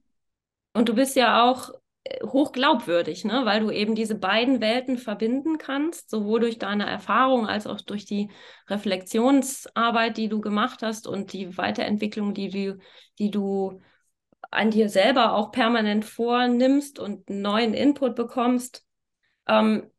Und 0.73 0.89
du 0.89 0.95
bist 0.95 1.15
ja 1.15 1.51
auch 1.51 1.71
äh, 2.05 2.25
hochglaubwürdig, 2.25 3.27
ne? 3.27 3.43
weil 3.45 3.61
du 3.61 3.71
eben 3.71 3.95
diese 3.95 4.15
beiden 4.15 4.63
Welten 4.63 4.97
verbinden 4.97 5.59
kannst, 5.59 6.09
sowohl 6.09 6.41
durch 6.41 6.59
deine 6.59 6.87
Erfahrung 6.87 7.47
als 7.47 7.67
auch 7.67 7.83
durch 7.83 8.07
die 8.07 8.31
Reflexionsarbeit, 8.69 10.17
die 10.17 10.31
du 10.31 10.41
gemacht 10.41 10.81
hast 10.83 11.07
und 11.07 11.35
die 11.35 11.59
Weiterentwicklung, 11.59 12.33
die 12.33 12.49
du, 12.49 12.79
die 13.19 13.31
du 13.31 13.83
an 14.51 14.71
dir 14.71 14.89
selber 14.89 15.35
auch 15.35 15.53
permanent 15.53 16.05
vornimmst 16.05 16.99
und 16.99 17.31
neuen 17.31 17.75
Input 17.75 18.17
bekommst. 18.17 18.85
Ähm, 19.47 19.91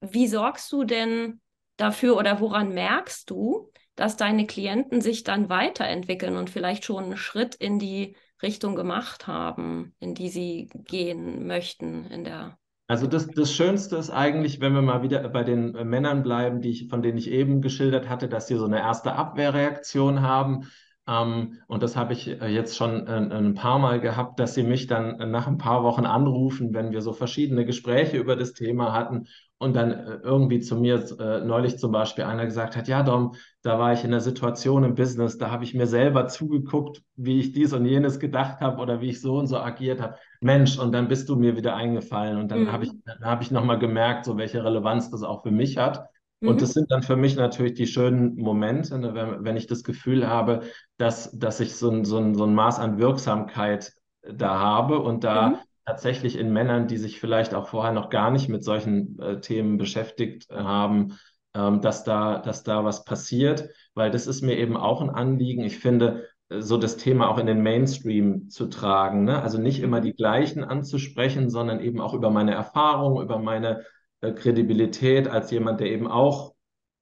wie 0.00 0.28
sorgst 0.28 0.70
du 0.72 0.84
denn 0.84 1.40
dafür 1.76 2.16
oder 2.16 2.40
woran 2.40 2.72
merkst 2.72 3.28
du, 3.30 3.72
dass 3.96 4.16
deine 4.16 4.46
Klienten 4.46 5.00
sich 5.00 5.24
dann 5.24 5.48
weiterentwickeln 5.48 6.36
und 6.36 6.50
vielleicht 6.50 6.84
schon 6.84 7.04
einen 7.04 7.16
Schritt 7.16 7.54
in 7.56 7.78
die 7.78 8.16
Richtung 8.42 8.76
gemacht 8.76 9.26
haben, 9.26 9.94
in 9.98 10.14
die 10.14 10.28
sie 10.28 10.70
gehen 10.72 11.46
möchten 11.46 12.04
in 12.06 12.24
der 12.24 12.58
also 12.90 13.06
das, 13.06 13.26
das 13.28 13.52
Schönste 13.52 13.96
ist 13.96 14.08
eigentlich, 14.08 14.60
wenn 14.60 14.72
wir 14.72 14.80
mal 14.80 15.02
wieder 15.02 15.28
bei 15.28 15.44
den 15.44 15.72
Männern 15.72 16.22
bleiben, 16.22 16.62
die 16.62 16.70
ich, 16.70 16.88
von 16.88 17.02
denen 17.02 17.18
ich 17.18 17.30
eben 17.30 17.60
geschildert 17.60 18.08
hatte, 18.08 18.30
dass 18.30 18.46
sie 18.46 18.56
so 18.56 18.64
eine 18.64 18.78
erste 18.78 19.12
Abwehrreaktion 19.12 20.22
haben. 20.22 20.70
Ähm, 21.08 21.58
und 21.66 21.82
das 21.82 21.96
habe 21.96 22.12
ich 22.12 22.28
äh, 22.28 22.48
jetzt 22.48 22.76
schon 22.76 23.06
äh, 23.06 23.10
ein 23.10 23.54
paar 23.54 23.78
Mal 23.78 23.98
gehabt, 23.98 24.38
dass 24.38 24.54
sie 24.54 24.62
mich 24.62 24.86
dann 24.86 25.30
nach 25.30 25.46
ein 25.46 25.56
paar 25.56 25.82
Wochen 25.82 26.04
anrufen, 26.04 26.74
wenn 26.74 26.92
wir 26.92 27.00
so 27.00 27.14
verschiedene 27.14 27.64
Gespräche 27.64 28.18
über 28.18 28.36
das 28.36 28.52
Thema 28.52 28.92
hatten 28.92 29.26
und 29.56 29.74
dann 29.74 29.90
äh, 29.90 30.18
irgendwie 30.22 30.60
zu 30.60 30.76
mir 30.76 31.02
neulich 31.44 31.78
zum 31.78 31.92
Beispiel 31.92 32.24
einer 32.24 32.44
gesagt 32.44 32.76
hat, 32.76 32.88
ja 32.88 33.02
Dom, 33.02 33.34
da 33.62 33.78
war 33.78 33.94
ich 33.94 34.04
in 34.04 34.10
einer 34.10 34.20
Situation 34.20 34.84
im 34.84 34.94
Business, 34.94 35.38
da 35.38 35.50
habe 35.50 35.64
ich 35.64 35.72
mir 35.72 35.86
selber 35.86 36.28
zugeguckt, 36.28 37.02
wie 37.16 37.40
ich 37.40 37.52
dies 37.52 37.72
und 37.72 37.86
jenes 37.86 38.20
gedacht 38.20 38.60
habe 38.60 38.82
oder 38.82 39.00
wie 39.00 39.08
ich 39.08 39.22
so 39.22 39.38
und 39.38 39.46
so 39.46 39.58
agiert 39.58 40.02
habe. 40.02 40.16
Mensch, 40.40 40.78
und 40.78 40.92
dann 40.92 41.08
bist 41.08 41.28
du 41.30 41.36
mir 41.36 41.56
wieder 41.56 41.74
eingefallen 41.74 42.38
und 42.38 42.50
dann 42.50 42.64
mhm. 42.64 42.72
habe 42.72 42.84
ich, 42.84 42.90
dann 43.06 43.24
habe 43.24 43.42
ich 43.42 43.50
nochmal 43.50 43.78
gemerkt, 43.78 44.26
so 44.26 44.36
welche 44.36 44.62
Relevanz 44.62 45.10
das 45.10 45.22
auch 45.22 45.42
für 45.42 45.50
mich 45.50 45.78
hat. 45.78 46.06
Und 46.40 46.56
mhm. 46.56 46.58
das 46.58 46.72
sind 46.72 46.90
dann 46.90 47.02
für 47.02 47.16
mich 47.16 47.36
natürlich 47.36 47.74
die 47.74 47.86
schönen 47.86 48.36
Momente, 48.36 48.98
ne, 48.98 49.14
wenn, 49.14 49.44
wenn 49.44 49.56
ich 49.56 49.66
das 49.66 49.82
Gefühl 49.82 50.28
habe, 50.28 50.62
dass, 50.96 51.36
dass 51.36 51.60
ich 51.60 51.74
so 51.74 51.90
ein, 51.90 52.04
so, 52.04 52.18
ein, 52.18 52.34
so 52.34 52.44
ein 52.44 52.54
Maß 52.54 52.78
an 52.78 52.98
Wirksamkeit 52.98 53.92
da 54.22 54.58
habe 54.58 55.00
und 55.00 55.24
da 55.24 55.50
mhm. 55.50 55.56
tatsächlich 55.84 56.38
in 56.38 56.52
Männern, 56.52 56.86
die 56.86 56.98
sich 56.98 57.18
vielleicht 57.18 57.54
auch 57.54 57.66
vorher 57.68 57.92
noch 57.92 58.08
gar 58.10 58.30
nicht 58.30 58.48
mit 58.48 58.62
solchen 58.62 59.18
äh, 59.18 59.40
Themen 59.40 59.78
beschäftigt 59.78 60.48
haben, 60.50 61.18
ähm, 61.54 61.80
dass, 61.80 62.04
da, 62.04 62.38
dass 62.38 62.62
da 62.62 62.84
was 62.84 63.04
passiert, 63.04 63.70
weil 63.94 64.10
das 64.10 64.28
ist 64.28 64.42
mir 64.42 64.56
eben 64.58 64.76
auch 64.76 65.00
ein 65.00 65.10
Anliegen. 65.10 65.64
Ich 65.64 65.78
finde, 65.78 66.26
äh, 66.50 66.60
so 66.60 66.76
das 66.76 66.98
Thema 66.98 67.28
auch 67.28 67.38
in 67.38 67.46
den 67.46 67.62
Mainstream 67.62 68.48
zu 68.48 68.66
tragen. 68.66 69.24
Ne? 69.24 69.42
Also 69.42 69.58
nicht 69.58 69.80
immer 69.80 70.00
die 70.00 70.14
gleichen 70.14 70.62
anzusprechen, 70.62 71.50
sondern 71.50 71.80
eben 71.80 72.00
auch 72.00 72.14
über 72.14 72.30
meine 72.30 72.54
Erfahrung, 72.54 73.20
über 73.20 73.38
meine 73.40 73.80
äh, 73.80 73.84
Kredibilität 74.20 75.28
als 75.28 75.50
jemand, 75.50 75.80
der 75.80 75.88
eben 75.88 76.06
auch 76.06 76.54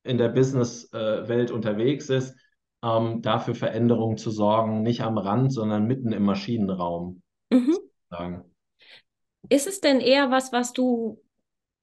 in 0.03 0.19
der 0.19 0.29
Businesswelt 0.29 1.51
unterwegs 1.51 2.09
ist, 2.11 2.37
ähm, 2.85 3.23
dafür 3.23 3.55
Veränderungen 3.55 4.17
zu 4.17 4.31
sorgen, 4.31 4.83
nicht 4.83 5.03
am 5.03 5.19
Rand, 5.19 5.53
sondern 5.53 5.87
mitten 5.87 6.13
im 6.13 6.25
Maschinenraum. 6.25 7.23
Mhm. 7.51 7.79
Ist 9.49 9.67
es 9.67 9.81
denn 9.81 10.01
eher 10.01 10.31
was, 10.31 10.53
was 10.53 10.73
du 10.73 11.21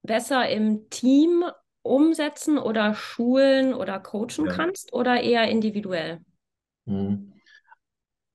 besser 0.04 0.50
im 0.50 0.90
Team 0.90 1.44
umsetzen 1.82 2.58
oder 2.58 2.94
schulen 2.94 3.74
oder 3.74 4.00
coachen 4.00 4.46
ja. 4.46 4.54
kannst 4.54 4.94
oder 4.94 5.22
eher 5.22 5.50
individuell? 5.50 6.22
Mhm. 6.86 7.34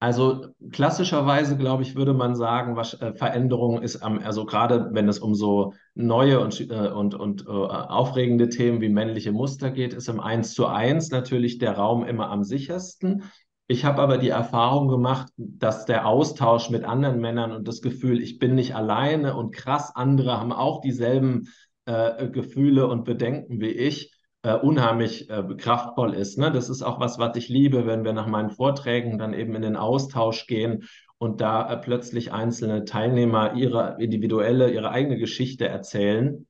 Also 0.00 0.46
klassischerweise, 0.70 1.56
glaube 1.56 1.82
ich, 1.82 1.96
würde 1.96 2.14
man 2.14 2.36
sagen, 2.36 2.76
was 2.76 2.94
äh, 2.94 3.14
Veränderung 3.14 3.82
ist 3.82 3.96
am, 3.96 4.20
also 4.20 4.46
gerade 4.46 4.90
wenn 4.92 5.08
es 5.08 5.18
um 5.18 5.34
so 5.34 5.74
neue 5.94 6.38
und, 6.38 6.60
äh, 6.70 6.88
und, 6.88 7.16
und 7.16 7.46
äh, 7.46 7.50
aufregende 7.50 8.48
Themen 8.48 8.80
wie 8.80 8.90
männliche 8.90 9.32
Muster 9.32 9.72
geht, 9.72 9.94
ist 9.94 10.08
im 10.08 10.20
Eins 10.20 10.54
zu 10.54 10.66
eins 10.66 11.10
natürlich 11.10 11.58
der 11.58 11.72
Raum 11.72 12.04
immer 12.04 12.30
am 12.30 12.44
sichersten. 12.44 13.24
Ich 13.66 13.84
habe 13.84 14.00
aber 14.00 14.18
die 14.18 14.28
Erfahrung 14.28 14.86
gemacht, 14.86 15.32
dass 15.36 15.84
der 15.84 16.06
Austausch 16.06 16.70
mit 16.70 16.84
anderen 16.84 17.20
Männern 17.20 17.50
und 17.50 17.66
das 17.66 17.82
Gefühl, 17.82 18.22
ich 18.22 18.38
bin 18.38 18.54
nicht 18.54 18.76
alleine 18.76 19.36
und 19.36 19.52
krass, 19.52 19.94
andere 19.94 20.38
haben 20.38 20.52
auch 20.52 20.80
dieselben 20.80 21.48
äh, 21.86 22.28
Gefühle 22.28 22.86
und 22.86 23.04
Bedenken 23.04 23.60
wie 23.60 23.72
ich, 23.72 24.17
äh, 24.42 24.54
unheimlich 24.54 25.28
äh, 25.30 25.42
kraftvoll 25.56 26.14
ist. 26.14 26.38
Ne? 26.38 26.52
Das 26.52 26.68
ist 26.68 26.82
auch 26.82 27.00
was, 27.00 27.18
was 27.18 27.36
ich 27.36 27.48
liebe, 27.48 27.86
wenn 27.86 28.04
wir 28.04 28.12
nach 28.12 28.26
meinen 28.26 28.50
Vorträgen 28.50 29.18
dann 29.18 29.34
eben 29.34 29.54
in 29.54 29.62
den 29.62 29.76
Austausch 29.76 30.46
gehen 30.46 30.84
und 31.18 31.40
da 31.40 31.72
äh, 31.72 31.76
plötzlich 31.76 32.32
einzelne 32.32 32.84
Teilnehmer 32.84 33.54
ihre 33.54 33.96
individuelle, 33.98 34.70
ihre 34.70 34.90
eigene 34.90 35.18
Geschichte 35.18 35.66
erzählen. 35.66 36.46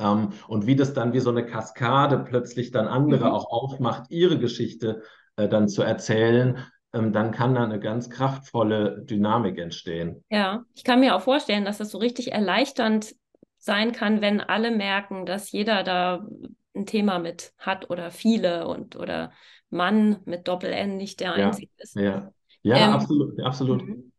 Ähm, 0.00 0.30
und 0.48 0.66
wie 0.66 0.76
das 0.76 0.92
dann 0.94 1.12
wie 1.12 1.20
so 1.20 1.30
eine 1.30 1.46
Kaskade 1.46 2.18
plötzlich 2.18 2.70
dann 2.70 2.88
andere 2.88 3.26
mhm. 3.26 3.32
auch 3.32 3.50
aufmacht, 3.50 4.10
ihre 4.10 4.38
Geschichte 4.38 5.02
äh, 5.36 5.48
dann 5.48 5.68
zu 5.68 5.82
erzählen, 5.82 6.64
ähm, 6.92 7.12
dann 7.12 7.30
kann 7.32 7.54
da 7.54 7.62
eine 7.62 7.78
ganz 7.78 8.10
kraftvolle 8.10 9.02
Dynamik 9.04 9.58
entstehen. 9.58 10.24
Ja, 10.30 10.64
ich 10.74 10.84
kann 10.84 11.00
mir 11.00 11.14
auch 11.14 11.22
vorstellen, 11.22 11.64
dass 11.64 11.78
das 11.78 11.90
so 11.90 11.98
richtig 11.98 12.32
erleichternd 12.32 13.14
sein 13.58 13.92
kann, 13.92 14.20
wenn 14.20 14.40
alle 14.40 14.70
merken, 14.70 15.26
dass 15.26 15.52
jeder 15.52 15.82
da 15.82 16.26
ein 16.74 16.86
Thema 16.86 17.18
mit 17.18 17.52
hat 17.58 17.90
oder 17.90 18.10
viele 18.10 18.66
und 18.68 18.96
oder 18.96 19.32
Mann 19.70 20.20
mit 20.24 20.48
Doppel-N 20.48 20.96
nicht 20.96 21.20
der 21.20 21.36
ja, 21.38 21.46
einzige 21.46 21.70
ist. 21.78 21.96
Ja, 21.96 22.32
ja 22.62 22.76
ähm, 22.76 22.92
absolut, 22.92 23.40
absolut. 23.40 23.86
Mhm. 23.86 24.12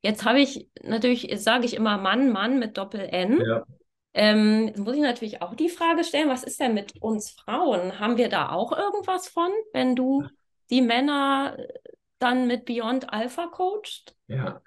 Jetzt 0.00 0.24
habe 0.24 0.40
ich 0.40 0.68
natürlich, 0.82 1.32
sage 1.40 1.64
ich 1.64 1.74
immer 1.74 1.98
Mann, 1.98 2.32
Mann 2.32 2.58
mit 2.58 2.76
Doppel-N. 2.76 3.40
Ja. 3.40 3.64
Ähm, 4.14 4.68
jetzt 4.68 4.78
muss 4.78 4.96
ich 4.96 5.02
natürlich 5.02 5.42
auch 5.42 5.54
die 5.54 5.68
Frage 5.68 6.02
stellen, 6.02 6.28
was 6.28 6.42
ist 6.42 6.58
denn 6.58 6.74
mit 6.74 7.00
uns 7.02 7.30
Frauen? 7.30 8.00
Haben 8.00 8.16
wir 8.16 8.28
da 8.28 8.50
auch 8.50 8.72
irgendwas 8.72 9.28
von, 9.28 9.50
wenn 9.72 9.94
du 9.94 10.24
die 10.70 10.80
Männer 10.80 11.56
dann 12.18 12.46
mit 12.46 12.64
Beyond 12.64 13.12
Alpha 13.12 13.46
coachst? 13.46 14.16
Ja, 14.26 14.62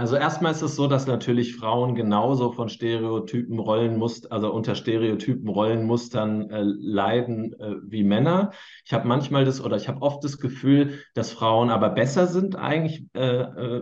also 0.00 0.16
erstmal 0.16 0.52
ist 0.52 0.62
es 0.62 0.76
so, 0.76 0.86
dass 0.86 1.06
natürlich 1.06 1.56
Frauen 1.56 1.94
genauso 1.94 2.52
von 2.52 2.70
Stereotypen 2.70 3.58
Rollenmustern, 3.58 4.32
also 4.32 4.50
unter 4.50 4.74
Stereotypen 4.74 5.46
Rollenmustern 5.46 6.48
äh, 6.48 6.62
leiden 6.62 7.52
äh, 7.60 7.74
wie 7.82 8.02
Männer. 8.02 8.52
Ich 8.86 8.94
habe 8.94 9.06
manchmal 9.06 9.44
das 9.44 9.62
oder 9.62 9.76
ich 9.76 9.88
habe 9.88 10.00
oft 10.00 10.24
das 10.24 10.38
Gefühl, 10.38 11.00
dass 11.12 11.32
Frauen 11.32 11.68
aber 11.68 11.90
besser 11.90 12.28
sind 12.28 12.56
eigentlich 12.56 13.04
äh, 13.12 13.42
äh 13.42 13.80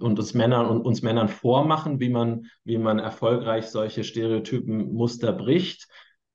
und 0.00 0.18
uns 0.18 0.34
Männern 0.34 0.66
und 0.66 0.80
uns 0.84 1.02
Männern 1.02 1.28
vormachen, 1.28 2.00
wie 2.00 2.10
man 2.10 2.46
wie 2.64 2.78
man 2.78 2.98
erfolgreich 2.98 3.68
solche 3.68 4.02
Stereotypen 4.02 4.94
Muster 4.94 5.32
bricht. 5.32 5.86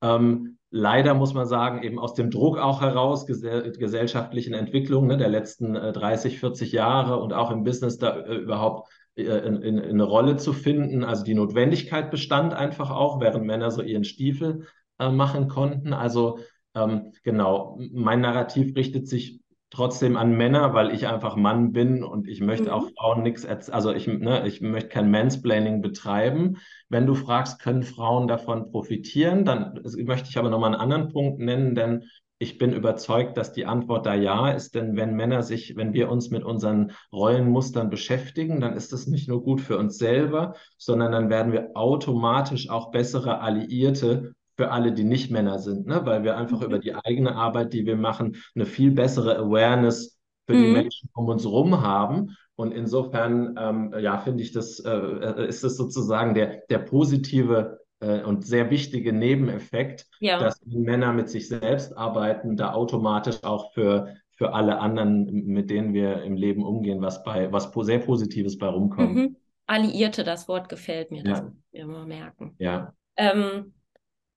Ähm, 0.02 0.58
leider 0.72 1.14
muss 1.14 1.34
man 1.34 1.46
sagen, 1.46 1.84
eben 1.84 2.00
aus 2.00 2.14
dem 2.14 2.32
Druck 2.32 2.58
auch 2.58 2.82
heraus, 2.82 3.26
gesell 3.26 3.74
gesellschaftlichen 3.74 4.54
Entwicklungen 4.54 5.10
ne, 5.10 5.18
der 5.18 5.30
letzten 5.30 5.76
äh, 5.76 5.92
30, 5.92 6.40
40 6.40 6.72
Jahre 6.72 7.20
und 7.20 7.34
auch 7.34 7.52
im 7.52 7.64
Business 7.64 7.98
da 7.98 8.18
äh, 8.18 8.36
überhaupt 8.36 8.90
äh, 8.90 9.01
in, 9.16 9.26
in, 9.26 9.62
in, 9.64 9.80
eine 9.80 10.04
Rolle 10.04 10.38
zu 10.38 10.54
finden. 10.54 11.04
Also 11.04 11.24
die 11.24 11.34
Notwendigkeit 11.34 12.12
bestand 12.12 12.54
einfach 12.54 12.92
auch, 12.92 13.20
während 13.20 13.46
Männer 13.46 13.72
so 13.72 13.82
ihren 13.82 14.04
Stiefel 14.04 14.68
äh, 15.00 15.10
machen 15.10 15.48
konnten. 15.48 15.94
Also 15.94 16.40
ähm, 16.76 17.14
genau, 17.24 17.80
mein 17.92 18.22
Narrativ 18.22 18.76
richtet 18.76 19.08
sich 19.08 19.42
trotzdem 19.72 20.18
an 20.18 20.36
Männer, 20.36 20.74
weil 20.74 20.94
ich 20.94 21.08
einfach 21.08 21.36
Mann 21.36 21.72
bin 21.72 22.04
und 22.04 22.28
ich 22.28 22.42
möchte 22.42 22.66
mhm. 22.66 22.72
auch 22.72 22.90
Frauen 22.98 23.24
nichts 23.24 23.46
erzählen. 23.46 23.76
Also 23.76 23.94
ich, 23.94 24.08
ne, 24.08 24.46
ich 24.46 24.62
möchte 24.62 24.90
kein 24.90 25.10
Mansplaining 25.10 25.82
betreiben. 25.82 26.58
Wenn 26.90 27.08
du 27.08 27.16
fragst, 27.16 27.60
können 27.60 27.84
Frauen 27.84 28.28
davon 28.28 28.70
profitieren, 28.70 29.46
dann 29.46 29.80
möchte 29.98 30.30
ich 30.30 30.38
aber 30.38 30.50
nochmal 30.50 30.74
einen 30.74 30.82
anderen 30.82 31.10
Punkt 31.12 31.40
nennen, 31.40 31.74
denn 31.74 32.04
ich 32.42 32.58
bin 32.58 32.74
überzeugt, 32.74 33.38
dass 33.38 33.54
die 33.54 33.68
Antwort 33.68 34.08
da 34.08 34.16
ja 34.16 34.50
ist, 34.50 34.74
denn 34.74 34.96
wenn 34.96 35.16
Männer 35.16 35.44
sich, 35.44 35.76
wenn 35.78 35.94
wir 35.94 36.10
uns 36.10 36.32
mit 36.32 36.44
unseren 36.44 36.92
Rollenmustern 37.14 37.92
beschäftigen, 37.92 38.60
dann 38.60 38.74
ist 38.74 38.92
das 38.92 39.06
nicht 39.06 39.30
nur 39.30 39.44
gut 39.44 39.62
für 39.62 39.78
uns 39.78 40.00
selber, 40.00 40.56
sondern 40.76 41.12
dann 41.12 41.30
werden 41.30 41.54
wir 41.54 41.70
automatisch 41.76 42.68
auch 42.72 42.90
bessere 42.90 43.42
Alliierte 43.42 44.34
für 44.58 44.72
alle, 44.72 44.92
die 44.92 45.04
nicht 45.04 45.30
Männer 45.30 45.60
sind, 45.60 45.86
ne? 45.86 46.02
weil 46.04 46.24
wir 46.24 46.36
einfach 46.36 46.62
mhm. 46.62 46.66
über 46.66 46.80
die 46.80 46.96
eigene 46.96 47.36
Arbeit, 47.36 47.74
die 47.74 47.86
wir 47.86 47.96
machen, 47.96 48.36
eine 48.56 48.66
viel 48.66 48.90
bessere 48.90 49.38
Awareness 49.38 50.18
für 50.48 50.56
mhm. 50.56 50.64
die 50.64 50.72
Menschen 50.72 51.10
um 51.14 51.28
uns 51.28 51.44
herum 51.44 51.82
haben. 51.82 52.36
Und 52.56 52.72
insofern, 52.72 53.56
ähm, 53.60 53.94
ja, 54.00 54.18
finde 54.18 54.42
ich, 54.42 54.52
das 54.52 54.80
äh, 54.80 55.48
ist 55.48 55.64
das 55.64 55.78
sozusagen 55.78 56.34
der, 56.34 56.64
der 56.72 56.80
positive 56.80 57.81
äh, 58.02 58.24
und 58.24 58.46
sehr 58.46 58.70
wichtige 58.70 59.14
Nebeneffekt, 59.14 60.08
ja. 60.20 60.40
dass 60.40 60.60
Männer 60.66 61.14
mit 61.14 61.30
sich 61.30 61.48
selbst 61.48 61.96
arbeiten, 61.98 62.58
da 62.58 62.74
automatisch 62.74 63.44
auch 63.44 63.74
für, 63.74 64.16
für 64.32 64.54
alle 64.54 64.80
anderen, 64.80 65.46
mit 65.46 65.70
denen 65.70 65.94
wir 65.94 66.24
im 66.24 66.36
Leben 66.36 66.66
umgehen, 66.66 67.02
was 67.02 67.24
bei 67.24 67.52
was 67.52 67.72
sehr 67.82 68.00
Positives 68.00 68.58
bei 68.58 68.68
rumkommt. 68.68 69.16
Mhm. 69.16 69.36
Alliierte, 69.68 70.24
das 70.24 70.48
Wort 70.48 70.68
gefällt 70.68 71.12
mir, 71.12 71.24
das 71.24 71.40
ja. 71.40 71.52
wir 71.72 71.82
immer 71.82 72.06
merken. 72.06 72.56
Ja. 72.58 72.94
Ähm, 73.16 73.74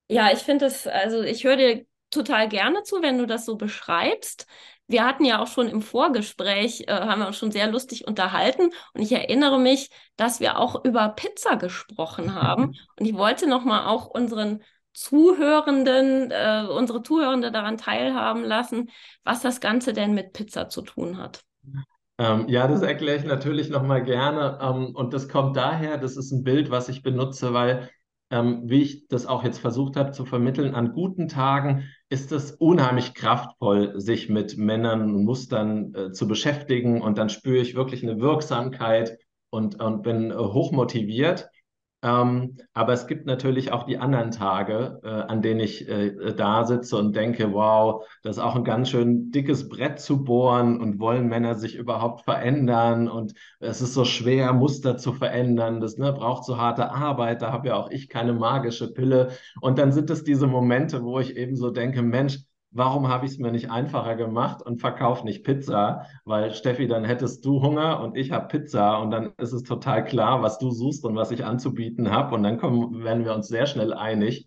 ja, 0.09 0.31
ich 0.33 0.41
finde 0.41 0.67
es, 0.67 0.87
also 0.87 1.23
ich 1.23 1.45
höre 1.45 1.57
dir 1.57 1.87
total 2.11 2.49
gerne 2.49 2.83
zu, 2.83 3.03
wenn 3.03 3.19
du 3.19 3.27
das 3.27 3.45
so 3.47 3.57
beschreibst. 3.57 4.47
Wir 4.87 5.05
hatten 5.05 5.25
ja 5.25 5.41
auch 5.43 5.47
schon 5.47 5.69
im 5.69 5.81
Vorgespräch, 5.83 6.85
äh, 6.89 6.93
haben 6.93 7.21
wir 7.21 7.27
uns 7.27 7.39
schon 7.39 7.51
sehr 7.51 7.71
lustig 7.71 8.07
unterhalten 8.07 8.71
und 8.93 9.03
ich 9.03 9.13
erinnere 9.13 9.59
mich, 9.59 9.91
dass 10.17 10.41
wir 10.41 10.59
auch 10.59 10.85
über 10.85 11.09
Pizza 11.11 11.57
gesprochen 11.57 12.35
haben 12.35 12.75
und 12.99 13.07
ich 13.07 13.15
wollte 13.15 13.49
nochmal 13.49 13.87
auch 13.87 14.07
unseren 14.07 14.63
Zuhörenden, 14.93 16.31
äh, 16.31 16.67
unsere 16.71 17.03
Zuhörende 17.03 17.51
daran 17.51 17.77
teilhaben 17.77 18.45
lassen, 18.45 18.91
was 19.25 19.43
das 19.43 19.61
Ganze 19.61 19.93
denn 19.93 20.15
mit 20.15 20.33
Pizza 20.33 20.69
zu 20.69 20.83
tun 20.83 21.19
hat. 21.19 21.43
Ähm, 22.17 22.45
ja, 22.49 22.69
das 22.69 22.83
erkläre 22.83 23.19
ich 23.19 23.25
natürlich 23.25 23.71
nochmal 23.71 24.05
gerne. 24.05 24.59
Ähm, 24.63 24.95
und 24.95 25.13
das 25.13 25.29
kommt 25.29 25.57
daher, 25.57 25.99
das 25.99 26.17
ist 26.17 26.31
ein 26.31 26.45
Bild, 26.45 26.71
was 26.71 26.89
ich 26.89 27.03
benutze, 27.03 27.53
weil 27.53 27.91
ähm, 28.31 28.63
wie 28.65 28.83
ich 28.83 29.09
das 29.09 29.27
auch 29.27 29.45
jetzt 29.45 29.59
versucht 29.59 29.97
habe 29.97 30.13
zu 30.13 30.25
vermitteln, 30.25 30.75
an 30.75 30.93
guten 30.93 31.29
Tagen 31.29 31.85
ist 32.09 32.33
es 32.33 32.53
unheimlich 32.53 33.15
kraftvoll, 33.15 34.01
sich 34.01 34.29
mit 34.29 34.57
Männern 34.57 35.03
und 35.03 35.25
Mustern 35.25 35.95
äh, 35.95 36.13
zu 36.13 36.29
beschäftigen. 36.29 37.01
Und 37.03 37.19
dann 37.19 37.29
spüre 37.29 37.63
ich 37.63 37.75
wirklich 37.75 38.03
eine 38.03 38.21
Wirksamkeit 38.21 39.19
und, 39.51 39.81
und 39.81 40.03
bin 40.03 40.31
äh, 40.31 40.35
hochmotiviert. 40.35 41.49
Ähm, 42.05 42.59
aber 42.75 42.93
es 42.93 43.07
gibt 43.07 43.25
natürlich 43.25 43.73
auch 43.73 43.85
die 43.85 43.97
anderen 43.97 44.31
Tage, 44.31 45.01
äh, 45.03 45.09
an 45.09 45.41
denen 45.41 45.61
ich 45.61 45.89
äh, 45.89 46.35
da 46.35 46.67
sitze 46.67 46.99
und 46.99 47.17
denke, 47.17 47.55
wow, 47.55 48.05
das 48.23 48.37
ist 48.37 48.43
auch 48.43 48.57
ein 48.57 48.65
ganz 48.65 48.91
schön 48.91 49.31
dickes 49.31 49.71
Brett 49.71 49.99
zu 50.01 50.23
bohren 50.23 50.79
und 50.83 51.01
wollen 51.01 51.29
Männer 51.29 51.55
sich 51.55 51.77
überhaupt 51.77 52.25
verändern 52.25 53.09
und 53.09 53.33
es 53.59 53.81
ist 53.81 53.95
so 53.95 54.05
schwer, 54.05 54.53
Muster 54.53 54.99
zu 54.99 55.15
verändern. 55.15 55.81
Das 55.81 55.97
ne, 55.97 56.13
braucht 56.13 56.45
so 56.45 56.59
harte 56.59 56.91
Arbeit, 56.91 57.41
da 57.41 57.53
habe 57.53 57.69
ja 57.69 57.77
auch 57.77 57.91
ich 57.91 58.11
keine 58.11 58.35
magische 58.35 58.93
Pille. 58.93 59.31
Und 59.63 59.79
dann 59.79 59.91
sind 59.91 60.11
es 60.11 60.25
diese 60.25 60.47
Momente, 60.47 61.03
wo 61.05 61.21
ich 61.21 61.37
eben 61.39 61.57
so 61.57 61.71
denke, 61.71 62.03
Mensch, 62.03 62.41
warum 62.75 63.09
habe 63.09 63.27
ich 63.27 63.33
es 63.33 63.39
mir 63.39 63.53
nicht 63.53 63.71
einfacher 63.71 64.17
gemacht 64.17 64.63
und 64.63 64.81
verkaufe 64.81 65.25
nicht 65.25 65.45
Pizza? 65.45 66.07
Weil 66.25 66.53
Steffi, 66.53 66.87
dann 66.87 67.05
hättest 67.05 67.45
du 67.45 67.63
Hunger 67.63 68.01
und 68.01 68.17
ich 68.17 68.33
habe 68.33 68.49
Pizza 68.49 68.99
und 68.99 69.11
dann 69.11 69.33
ist 69.39 69.53
es 69.53 69.63
total 69.63 70.05
klar, 70.05 70.43
was 70.43 70.59
du 70.59 70.71
suchst 70.71 71.05
und 71.05 71.17
was 71.17 71.31
ich 71.31 71.45
anzubieten 71.45 72.11
habe 72.11 72.35
und 72.35 72.43
dann 72.43 72.59
kommen, 72.59 73.05
werden 73.05 73.25
wir 73.25 73.35
uns 73.35 73.49
sehr 73.49 73.67
schnell 73.67 73.93
einig. 73.95 74.47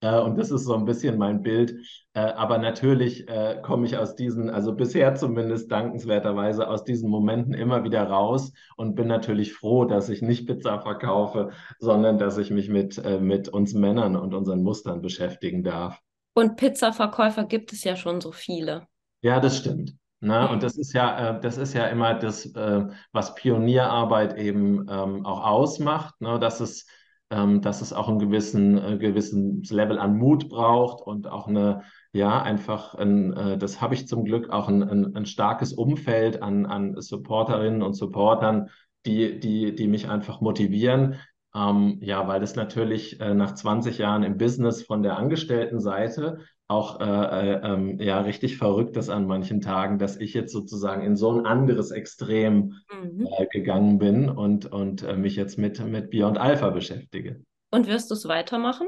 Äh, 0.00 0.20
und 0.20 0.38
das 0.38 0.50
ist 0.50 0.64
so 0.64 0.74
ein 0.74 0.84
bisschen 0.84 1.18
mein 1.18 1.42
Bild. 1.42 1.74
Äh, 2.12 2.20
aber 2.20 2.58
natürlich 2.58 3.28
äh, 3.28 3.60
komme 3.62 3.86
ich 3.86 3.96
aus 3.96 4.14
diesen, 4.14 4.50
also 4.50 4.74
bisher 4.74 5.14
zumindest 5.14 5.72
dankenswerterweise 5.72 6.68
aus 6.68 6.84
diesen 6.84 7.10
Momenten 7.10 7.54
immer 7.54 7.84
wieder 7.84 8.04
raus 8.04 8.52
und 8.76 8.94
bin 8.94 9.08
natürlich 9.08 9.54
froh, 9.54 9.84
dass 9.84 10.08
ich 10.10 10.22
nicht 10.22 10.46
Pizza 10.46 10.80
verkaufe, 10.80 11.50
sondern 11.78 12.18
dass 12.18 12.38
ich 12.38 12.50
mich 12.50 12.68
mit, 12.68 13.02
mit 13.20 13.48
uns 13.48 13.74
Männern 13.74 14.16
und 14.16 14.34
unseren 14.34 14.62
Mustern 14.62 15.00
beschäftigen 15.00 15.64
darf. 15.64 16.00
Und 16.34 16.56
Pizzaverkäufer 16.56 17.44
gibt 17.44 17.72
es 17.72 17.84
ja 17.84 17.96
schon 17.96 18.20
so 18.20 18.32
viele. 18.32 18.86
Ja, 19.22 19.40
das 19.40 19.58
stimmt. 19.58 19.94
Ne? 20.20 20.48
Und 20.48 20.62
das 20.62 20.76
ist 20.76 20.92
ja, 20.92 21.36
äh, 21.36 21.40
das 21.40 21.56
ist 21.56 21.74
ja 21.74 21.86
immer 21.86 22.14
das, 22.14 22.46
äh, 22.46 22.86
was 23.12 23.34
Pionierarbeit 23.34 24.36
eben 24.36 24.86
ähm, 24.88 25.24
auch 25.24 25.44
ausmacht, 25.44 26.20
ne? 26.20 26.38
dass 26.38 26.60
es 26.60 26.86
ähm, 27.30 27.62
dass 27.62 27.80
es 27.80 27.92
auch 27.92 28.08
ein 28.08 28.18
gewissen, 28.18 28.78
äh, 28.78 28.98
gewisses 28.98 29.70
Level 29.70 29.98
an 29.98 30.16
Mut 30.16 30.48
braucht 30.48 31.04
und 31.04 31.26
auch 31.26 31.48
eine, 31.48 31.82
ja, 32.12 32.40
einfach, 32.42 32.94
ein, 32.94 33.32
äh, 33.32 33.58
das 33.58 33.80
habe 33.80 33.94
ich 33.94 34.06
zum 34.06 34.24
Glück 34.24 34.50
auch 34.50 34.68
ein, 34.68 34.82
ein, 34.82 35.16
ein 35.16 35.26
starkes 35.26 35.72
Umfeld 35.72 36.42
an, 36.42 36.66
an 36.66 37.00
Supporterinnen 37.00 37.82
und 37.82 37.94
Supportern, 37.94 38.70
die, 39.06 39.40
die, 39.40 39.74
die 39.74 39.88
mich 39.88 40.08
einfach 40.08 40.40
motivieren, 40.40 41.16
Ähm, 41.56 41.98
ja, 42.00 42.26
weil 42.26 42.40
das 42.40 42.56
natürlich 42.56 43.20
äh, 43.20 43.34
nach 43.34 43.54
20 43.54 43.98
Jahren 43.98 44.24
im 44.24 44.38
Business 44.38 44.82
von 44.82 45.02
der 45.02 45.16
Angestelltenseite 45.16 46.38
auch 46.66 47.00
äh, 47.00 47.04
äh, 47.04 47.60
ähm, 47.62 48.00
ja 48.00 48.20
richtig 48.20 48.56
verrückt 48.56 48.96
ist 48.96 49.10
an 49.10 49.26
manchen 49.26 49.60
Tagen, 49.60 49.98
dass 49.98 50.16
ich 50.16 50.34
jetzt 50.34 50.52
sozusagen 50.52 51.02
in 51.02 51.16
so 51.16 51.30
ein 51.30 51.46
anderes 51.46 51.90
Extrem 51.90 52.74
mhm. 52.90 53.28
Äh, 53.38 53.46
gegangen 53.52 53.98
bin 53.98 54.28
und, 54.28 54.66
und 54.66 55.02
äh, 55.02 55.16
mich 55.16 55.36
jetzt 55.36 55.58
mit, 55.58 55.84
mit 55.84 56.10
Beyond 56.10 56.38
Alpha 56.38 56.70
beschäftige. 56.70 57.42
Und 57.70 57.86
wirst 57.86 58.10
du 58.10 58.14
es 58.14 58.26
weitermachen? 58.26 58.86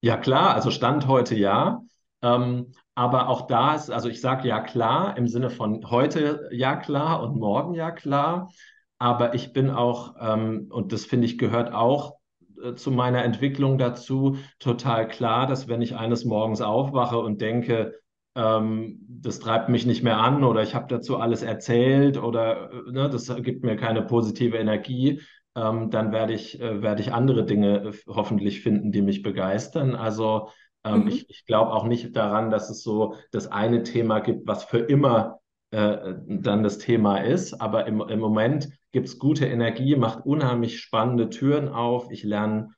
Ja, 0.00 0.16
klar, 0.16 0.54
also 0.54 0.70
Stand 0.70 1.08
heute 1.08 1.34
ja. 1.34 1.82
Ähm, 2.22 2.72
aber 2.94 3.28
auch 3.28 3.46
da 3.46 3.74
ist, 3.74 3.90
also 3.90 4.08
ich 4.08 4.20
sage 4.20 4.48
ja 4.48 4.60
klar 4.60 5.16
im 5.18 5.28
Sinne 5.28 5.50
von 5.50 5.90
heute 5.90 6.48
ja 6.50 6.76
klar 6.76 7.22
und 7.22 7.36
morgen 7.36 7.74
ja 7.74 7.90
klar. 7.90 8.50
Aber 8.98 9.34
ich 9.34 9.52
bin 9.52 9.70
auch, 9.70 10.14
ähm, 10.20 10.68
und 10.70 10.92
das 10.92 11.04
finde 11.04 11.26
ich 11.26 11.38
gehört 11.38 11.72
auch 11.72 12.16
äh, 12.62 12.74
zu 12.74 12.90
meiner 12.90 13.24
Entwicklung 13.24 13.78
dazu, 13.78 14.36
total 14.58 15.08
klar, 15.08 15.46
dass 15.46 15.68
wenn 15.68 15.82
ich 15.82 15.96
eines 15.96 16.24
Morgens 16.24 16.60
aufwache 16.60 17.18
und 17.18 17.40
denke, 17.40 17.94
ähm, 18.34 18.98
das 19.08 19.38
treibt 19.38 19.68
mich 19.68 19.86
nicht 19.86 20.02
mehr 20.02 20.18
an 20.18 20.44
oder 20.44 20.62
ich 20.62 20.74
habe 20.74 20.86
dazu 20.88 21.16
alles 21.16 21.42
erzählt 21.42 22.18
oder 22.18 22.70
äh, 22.70 22.92
ne, 22.92 23.10
das 23.10 23.34
gibt 23.42 23.64
mir 23.64 23.76
keine 23.76 24.02
positive 24.02 24.56
Energie, 24.56 25.20
ähm, 25.56 25.90
dann 25.90 26.12
werde 26.12 26.34
ich, 26.34 26.60
äh, 26.60 26.82
werde 26.82 27.00
ich 27.00 27.12
andere 27.12 27.44
Dinge 27.44 27.88
äh, 27.88 27.92
hoffentlich 28.06 28.60
finden, 28.60 28.92
die 28.92 29.02
mich 29.02 29.22
begeistern. 29.22 29.94
Also 29.94 30.50
ähm, 30.84 31.02
mhm. 31.02 31.08
ich, 31.08 31.30
ich 31.30 31.46
glaube 31.46 31.72
auch 31.72 31.84
nicht 31.84 32.14
daran, 32.14 32.50
dass 32.50 32.70
es 32.70 32.82
so 32.82 33.14
das 33.32 33.50
eine 33.50 33.82
Thema 33.82 34.20
gibt, 34.20 34.46
was 34.46 34.64
für 34.64 34.78
immer 34.78 35.40
äh, 35.76 36.14
dann 36.26 36.62
das 36.62 36.78
Thema 36.78 37.18
ist. 37.18 37.60
Aber 37.60 37.86
im, 37.86 38.00
im 38.00 38.18
Moment 38.18 38.70
gibt 38.92 39.08
es 39.08 39.18
gute 39.18 39.44
Energie, 39.44 39.94
macht 39.94 40.24
unheimlich 40.24 40.80
spannende 40.80 41.28
Türen 41.28 41.68
auf. 41.68 42.10
Ich 42.10 42.22
lerne, 42.22 42.74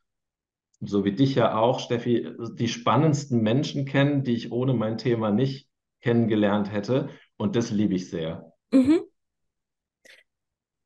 so 0.81 1.05
wie 1.05 1.13
dich 1.13 1.37
ja 1.37 1.57
auch, 1.57 1.79
Steffi, 1.79 2.33
die 2.55 2.67
spannendsten 2.67 3.41
Menschen 3.41 3.85
kennen, 3.85 4.25
die 4.25 4.35
ich 4.35 4.51
ohne 4.51 4.75
mein 4.75 4.99
Thema 4.99 5.31
nicht 5.31 5.69
kennengelernt 6.01 6.73
hätte. 6.73 7.11
Und 7.37 7.55
das 7.55 7.71
liebe 7.71 7.95
ich 7.95 8.11
sehr. 8.11 8.53
Mhm. 8.73 9.03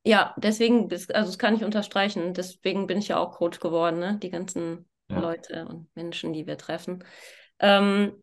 Ja, 0.04 0.34
deswegen, 0.36 0.90
also 0.92 1.08
das 1.08 1.38
kann 1.38 1.54
ich 1.54 1.64
unterstreichen. 1.64 2.34
Deswegen 2.34 2.86
bin 2.86 2.98
ich 2.98 3.08
ja 3.08 3.16
auch 3.16 3.32
Coach 3.32 3.58
geworden, 3.58 4.00
ne? 4.00 4.18
Die 4.22 4.28
ganzen 4.28 4.86
ja. 5.08 5.18
Leute 5.18 5.66
und 5.66 5.88
Menschen, 5.94 6.34
die 6.34 6.46
wir 6.46 6.58
treffen. 6.58 7.04
Ähm, 7.58 8.20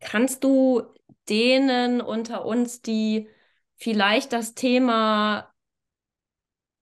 kannst 0.00 0.44
du 0.44 0.82
denen 1.28 2.00
unter 2.00 2.44
uns, 2.44 2.82
die 2.82 3.28
vielleicht 3.76 4.32
das 4.32 4.54
Thema 4.54 5.52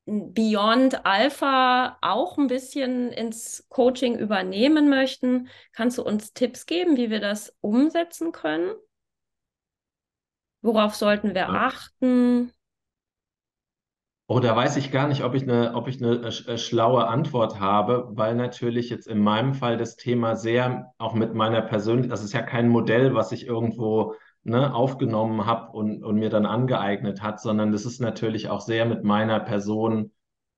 Beyond 0.07 1.07
Alpha 1.07 1.97
auch 2.03 2.37
ein 2.37 2.47
bisschen 2.47 3.11
ins 3.11 3.67
Coaching 3.71 4.19
übernehmen 4.19 4.91
möchten, 4.91 5.49
kannst 5.73 5.97
du 5.97 6.03
uns 6.03 6.35
Tipps 6.35 6.67
geben, 6.67 6.99
wie 6.99 7.09
wir 7.09 7.21
das 7.21 7.57
umsetzen 7.61 8.31
können? 8.31 8.75
Worauf 10.61 10.95
sollten 10.95 11.35
wir 11.35 11.43
ja. 11.43 11.49
achten? 11.49 12.53
Oh, 14.27 14.41
da 14.41 14.57
weiß 14.57 14.77
ich 14.79 14.91
gar 14.91 15.07
nicht, 15.07 15.23
ob 15.23 15.35
ich 15.35 15.43
eine, 15.43 15.75
ob 15.75 15.87
ich 15.87 16.03
eine 16.03 16.17
äh, 16.27 16.57
schlaue 16.59 17.07
Antwort 17.09 17.61
habe, 17.61 18.09
weil 18.13 18.35
natürlich 18.35 18.89
jetzt 18.89 19.07
in 19.07 19.19
meinem 19.19 19.53
Fall 19.53 19.77
das 19.77 19.97
Thema 19.97 20.35
sehr 20.35 20.93
auch 20.97 21.13
mit 21.15 21.35
meiner 21.35 21.61
Persönlichkeit, 21.61 22.13
das 22.13 22.25
ist 22.25 22.33
ja 22.33 22.41
kein 22.41 22.69
Modell, 22.71 23.15
was 23.15 23.33
ich 23.33 23.47
irgendwo 23.47 24.15
ne, 24.43 24.75
aufgenommen 24.75 25.45
habe 25.45 25.73
und, 25.73 26.03
und 26.03 26.17
mir 26.17 26.31
dann 26.31 26.47
angeeignet 26.47 27.21
hat, 27.23 27.39
sondern 27.41 27.71
das 27.71 27.85
ist 27.85 28.01
natürlich 28.01 28.49
auch 28.49 28.63
sehr 28.63 28.87
mit 28.87 29.05
meiner 29.05 29.41
Person 29.41 30.11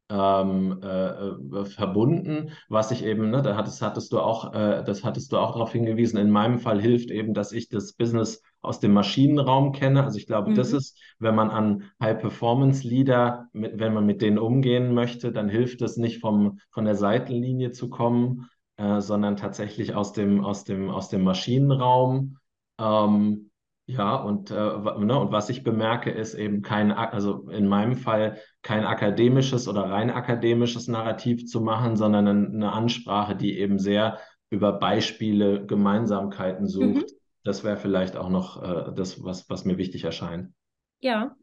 ähm, 0.09 0.81
äh, 0.83 0.87
äh, 0.89 1.65
verbunden, 1.65 2.51
was 2.69 2.93
ich 2.93 3.05
eben, 3.05 3.31
ne, 3.31 3.43
da 3.43 3.57
hattest, 3.57 3.83
hattest 3.83 4.13
du 4.13 4.21
auch, 4.21 4.55
äh, 4.55 4.85
das 4.85 5.03
hattest 5.03 5.33
du 5.33 5.39
auch 5.39 5.53
darauf 5.53 5.73
hingewiesen. 5.73 6.19
In 6.19 6.31
meinem 6.31 6.61
Fall 6.61 6.81
hilft 6.81 7.11
eben, 7.11 7.35
dass 7.35 7.51
ich 7.51 7.69
das 7.69 7.95
Business 7.95 8.43
aus 8.67 8.81
dem 8.81 8.93
Maschinenraum 8.93 9.73
kenne. 9.73 10.05
Also 10.05 10.19
ich 10.19 10.27
glaube, 10.27 10.51
mhm. 10.51 10.55
das 10.55 10.73
ist, 10.73 10.99
wenn 11.19 11.35
man 11.35 11.51
an 11.51 11.85
High-Performance-Leader, 12.01 13.49
wenn 13.53 13.95
man 13.95 14.07
mit 14.07 14.23
denen 14.23 14.39
umgehen 14.39 14.95
möchte, 14.95 15.33
dann 15.33 15.49
hilft 15.49 15.83
es 15.83 15.97
nicht 15.97 16.21
vom, 16.21 16.59
von 16.71 16.85
der 16.85 16.97
Seitenlinie 16.97 17.71
zu 17.71 17.89
kommen, 17.89 18.49
äh, 18.77 19.01
sondern 19.01 19.37
tatsächlich 19.37 19.95
aus 19.95 20.13
dem, 20.13 20.45
aus 20.45 20.65
dem, 20.65 20.91
aus 20.91 21.09
dem 21.09 21.23
Maschinenraum. 21.23 22.39
Ähm, 22.79 23.51
ja, 23.89 24.17
und, 24.17 24.51
äh, 24.51 24.55
ne, 24.55 25.19
und 25.19 25.31
was 25.31 25.49
ich 25.49 25.63
bemerke, 25.63 26.11
ist 26.11 26.35
eben 26.35 26.61
kein, 26.63 26.91
also 26.91 27.49
in 27.51 27.69
meinem 27.69 27.95
Fall 27.95 28.39
kein 28.63 28.85
akademisches 28.85 29.69
oder 29.69 29.83
rein 29.83 30.11
akademisches 30.11 30.89
Narrativ 30.89 31.47
zu 31.47 31.61
machen, 31.61 31.97
sondern 31.97 32.27
eine 32.27 32.73
Ansprache, 32.73 33.37
die 33.37 33.59
eben 33.59 33.79
sehr 33.79 34.19
über 34.51 34.73
Beispiele, 34.73 35.65
Gemeinsamkeiten 35.67 36.67
sucht. 36.67 37.13
Mhm. 37.13 37.16
Das 37.47 37.63
wäre 37.63 37.77
vielleicht 37.77 38.17
auch 38.17 38.29
noch 38.29 38.61
äh, 38.61 38.93
das, 38.93 39.23
was, 39.23 39.49
was 39.49 39.65
mir 39.65 39.79
wichtig 39.79 40.03
erscheint. 40.03 40.53
Ja, 40.99 41.37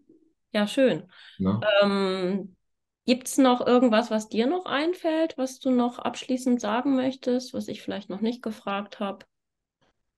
ja, 0.52 0.68
schön. 0.68 1.04
Ne? 1.38 1.62
Ähm, 1.82 2.58
Gibt 3.06 3.28
es 3.28 3.38
noch 3.38 3.66
irgendwas, 3.66 4.12
was 4.12 4.28
dir 4.28 4.46
noch 4.46 4.66
einfällt, 4.66 5.38
was 5.38 5.60
du 5.60 5.72
noch 5.72 6.00
abschließend 6.00 6.60
sagen 6.60 6.98
möchtest, 6.98 7.54
was 7.54 7.70
ich 7.70 7.82
vielleicht 7.82 8.10
noch 8.10 8.20
nicht 8.20 8.42
gefragt 8.42 9.00
habe? 9.00 9.26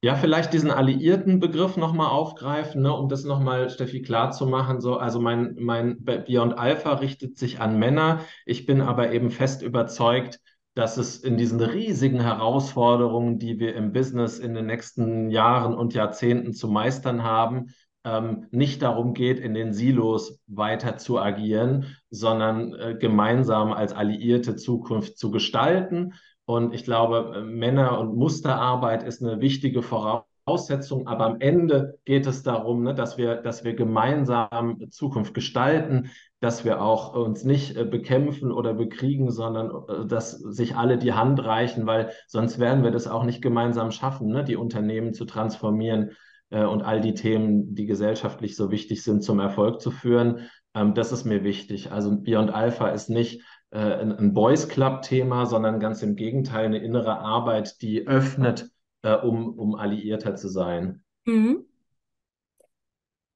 Ja, 0.02 0.16
vielleicht 0.16 0.54
diesen 0.54 0.72
alliierten 0.72 1.40
Begriff 1.40 1.78
nochmal 1.78 2.10
aufgreifen, 2.10 2.82
ne, 2.82 2.92
um 2.92 3.08
das 3.08 3.24
nochmal, 3.24 3.70
Steffi, 3.70 4.02
klar 4.02 4.32
zu 4.32 4.48
machen. 4.48 4.82
So, 4.82 4.98
also 4.98 5.20
mein, 5.20 5.56
mein 5.60 6.04
Beyond 6.04 6.58
Alpha 6.58 6.94
richtet 6.96 7.38
sich 7.38 7.60
an 7.60 7.78
Männer. 7.78 8.22
Ich 8.46 8.66
bin 8.66 8.82
aber 8.82 9.12
eben 9.12 9.30
fest 9.30 9.62
überzeugt, 9.62 10.40
dass 10.76 10.98
es 10.98 11.18
in 11.18 11.38
diesen 11.38 11.60
riesigen 11.60 12.22
Herausforderungen, 12.22 13.40
die 13.40 13.60
wir 13.60 13.76
im 13.76 13.92
Business 13.92 14.40
in 14.40 14.54
den 14.54 14.68
nächsten 14.68 15.30
Jahren 15.32 15.74
und 15.74 15.94
Jahrzehnten 15.94 16.54
zu 16.54 16.68
meistern 16.68 17.24
haben, 17.24 17.74
ähm, 18.04 18.48
nicht 18.52 18.84
darum 18.84 19.14
geht, 19.14 19.40
in 19.40 19.54
den 19.56 19.74
Silos 19.74 20.40
weiter 20.46 20.98
zu 20.98 21.20
agieren, 21.20 21.96
sondern 22.12 22.74
äh, 22.76 22.96
gemeinsam 23.00 23.74
als 23.74 23.94
alliierte 23.94 24.56
Zukunft 24.56 25.18
zu 25.18 25.32
gestalten 25.32 26.14
und 26.46 26.74
ich 26.74 26.84
glaube, 26.84 27.34
äh, 27.36 27.42
Männer- 27.42 28.00
und 28.00 28.16
Musterarbeit 28.16 29.04
ist 29.04 29.24
eine 29.24 29.42
wichtige 29.42 29.82
Voraussetzung. 29.82 30.35
Aber 30.46 31.26
am 31.26 31.40
Ende 31.40 31.98
geht 32.06 32.28
es 32.28 32.44
darum, 32.44 32.84
ne, 32.84 32.94
dass 32.94 33.18
wir, 33.18 33.38
dass 33.38 33.64
wir 33.64 33.74
gemeinsam 33.74 34.92
Zukunft 34.92 35.34
gestalten, 35.34 36.12
dass 36.40 36.64
wir 36.64 36.82
auch 36.82 37.16
uns 37.16 37.44
nicht 37.44 37.76
äh, 37.76 37.84
bekämpfen 37.84 38.52
oder 38.52 38.76
bekriegen, 38.76 39.32
sondern 39.32 39.72
äh, 39.88 40.06
dass 40.06 40.32
sich 40.32 40.76
alle 40.76 41.00
die 41.00 41.14
Hand 41.14 41.44
reichen, 41.44 41.88
weil 41.88 42.12
sonst 42.28 42.60
werden 42.60 42.84
wir 42.84 42.92
das 42.92 43.08
auch 43.08 43.24
nicht 43.24 43.42
gemeinsam 43.42 43.90
schaffen, 43.90 44.28
ne, 44.28 44.44
die 44.44 44.56
Unternehmen 44.56 45.14
zu 45.14 45.26
transformieren 45.26 46.12
und 46.52 46.84
all 46.84 47.02
die 47.02 47.16
Themen, 47.16 47.74
die 47.74 47.88
gesellschaftlich 47.88 48.56
so 48.56 48.70
wichtig 48.70 49.04
sind, 49.04 49.24
zum 49.24 49.40
Erfolg 49.40 49.82
zu 49.82 49.90
führen. 49.90 50.48
Ähm, 50.76 50.94
das 50.94 51.12
ist 51.12 51.26
mir 51.26 51.44
wichtig. 51.44 51.92
Also 51.92 52.16
Beyond 52.22 52.54
Alpha 52.54 52.90
ist 52.90 53.10
nicht 53.10 53.42
äh, 53.72 53.80
ein 53.80 54.34
Boys 54.34 54.70
Club-Thema, 54.70 55.48
sondern 55.48 55.80
ganz 55.80 56.04
im 56.04 56.16
Gegenteil 56.16 56.66
eine 56.66 56.78
innere 56.78 57.18
Arbeit, 57.18 57.82
die 57.82 58.08
öffnet, 58.08 58.70
äh, 59.06 59.16
um, 59.16 59.58
um 59.58 59.76
Alliierter 59.76 60.36
zu 60.36 60.50
sein. 60.50 61.04
Mhm. 61.26 61.66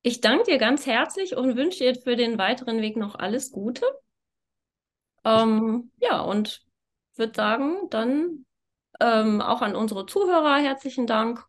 Ich 0.01 0.21
danke 0.21 0.45
dir 0.45 0.57
ganz 0.57 0.85
herzlich 0.85 1.35
und 1.37 1.55
wünsche 1.55 1.83
dir 1.83 1.95
für 1.95 2.15
den 2.15 2.37
weiteren 2.37 2.81
Weg 2.81 2.97
noch 2.97 3.15
alles 3.15 3.51
Gute. 3.51 3.85
Ähm, 5.23 5.91
ja, 5.97 6.21
und 6.21 6.65
würde 7.15 7.33
sagen, 7.35 7.89
dann 7.89 8.45
ähm, 8.99 9.41
auch 9.41 9.61
an 9.61 9.75
unsere 9.75 10.05
Zuhörer 10.05 10.57
herzlichen 10.57 11.05
Dank. 11.05 11.45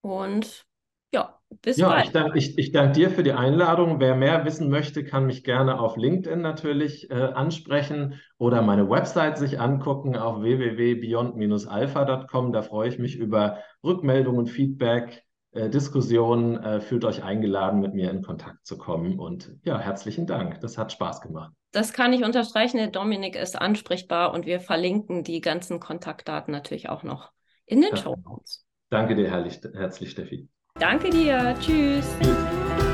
Und 0.00 0.66
ja, 1.12 1.40
bis 1.62 1.76
ja, 1.76 1.88
bald. 1.88 2.06
Ich 2.06 2.12
danke, 2.12 2.38
ich, 2.38 2.56
ich 2.58 2.72
danke 2.72 2.92
dir 2.92 3.10
für 3.10 3.22
die 3.22 3.32
Einladung. 3.32 4.00
Wer 4.00 4.14
mehr 4.14 4.42
wissen 4.44 4.68
möchte, 4.70 5.04
kann 5.04 5.26
mich 5.26 5.44
gerne 5.44 5.78
auf 5.80 5.96
LinkedIn 5.96 6.40
natürlich 6.40 7.10
äh, 7.10 7.14
ansprechen 7.14 8.20
oder 8.38 8.62
meine 8.62 8.88
Website 8.88 9.36
sich 9.38 9.60
angucken 9.60 10.16
auf 10.16 10.40
www.beyond-alpha.com. 10.42 12.52
Da 12.52 12.62
freue 12.62 12.88
ich 12.88 12.98
mich 12.98 13.16
über 13.16 13.58
Rückmeldungen, 13.82 14.46
Feedback, 14.46 15.24
äh, 15.52 15.68
Diskussionen. 15.68 16.62
Äh, 16.62 16.80
fühlt 16.80 17.04
euch 17.04 17.24
eingeladen, 17.24 17.80
mit 17.80 17.94
mir 17.94 18.10
in 18.10 18.22
Kontakt 18.22 18.64
zu 18.64 18.78
kommen. 18.78 19.18
Und 19.18 19.52
ja, 19.64 19.78
herzlichen 19.78 20.26
Dank. 20.26 20.60
Das 20.60 20.78
hat 20.78 20.92
Spaß 20.92 21.20
gemacht. 21.20 21.52
Das 21.72 21.92
kann 21.92 22.12
ich 22.12 22.24
unterstreichen. 22.24 22.78
Der 22.78 22.88
Dominik 22.88 23.36
ist 23.36 23.60
ansprechbar 23.60 24.32
und 24.32 24.46
wir 24.46 24.60
verlinken 24.60 25.24
die 25.24 25.40
ganzen 25.40 25.80
Kontaktdaten 25.80 26.52
natürlich 26.52 26.88
auch 26.88 27.02
noch 27.02 27.32
in 27.66 27.80
den 27.80 27.90
ja, 27.90 27.96
Show 27.96 28.14
Notes. 28.24 28.64
Danke 28.88 29.16
dir 29.16 29.28
herrlich, 29.30 29.60
herzlich, 29.74 30.10
Steffi. 30.10 30.48
Danke 30.80 31.10
dir. 31.10 31.54
Tschüss. 31.60 32.06
Tschüss. 32.18 32.89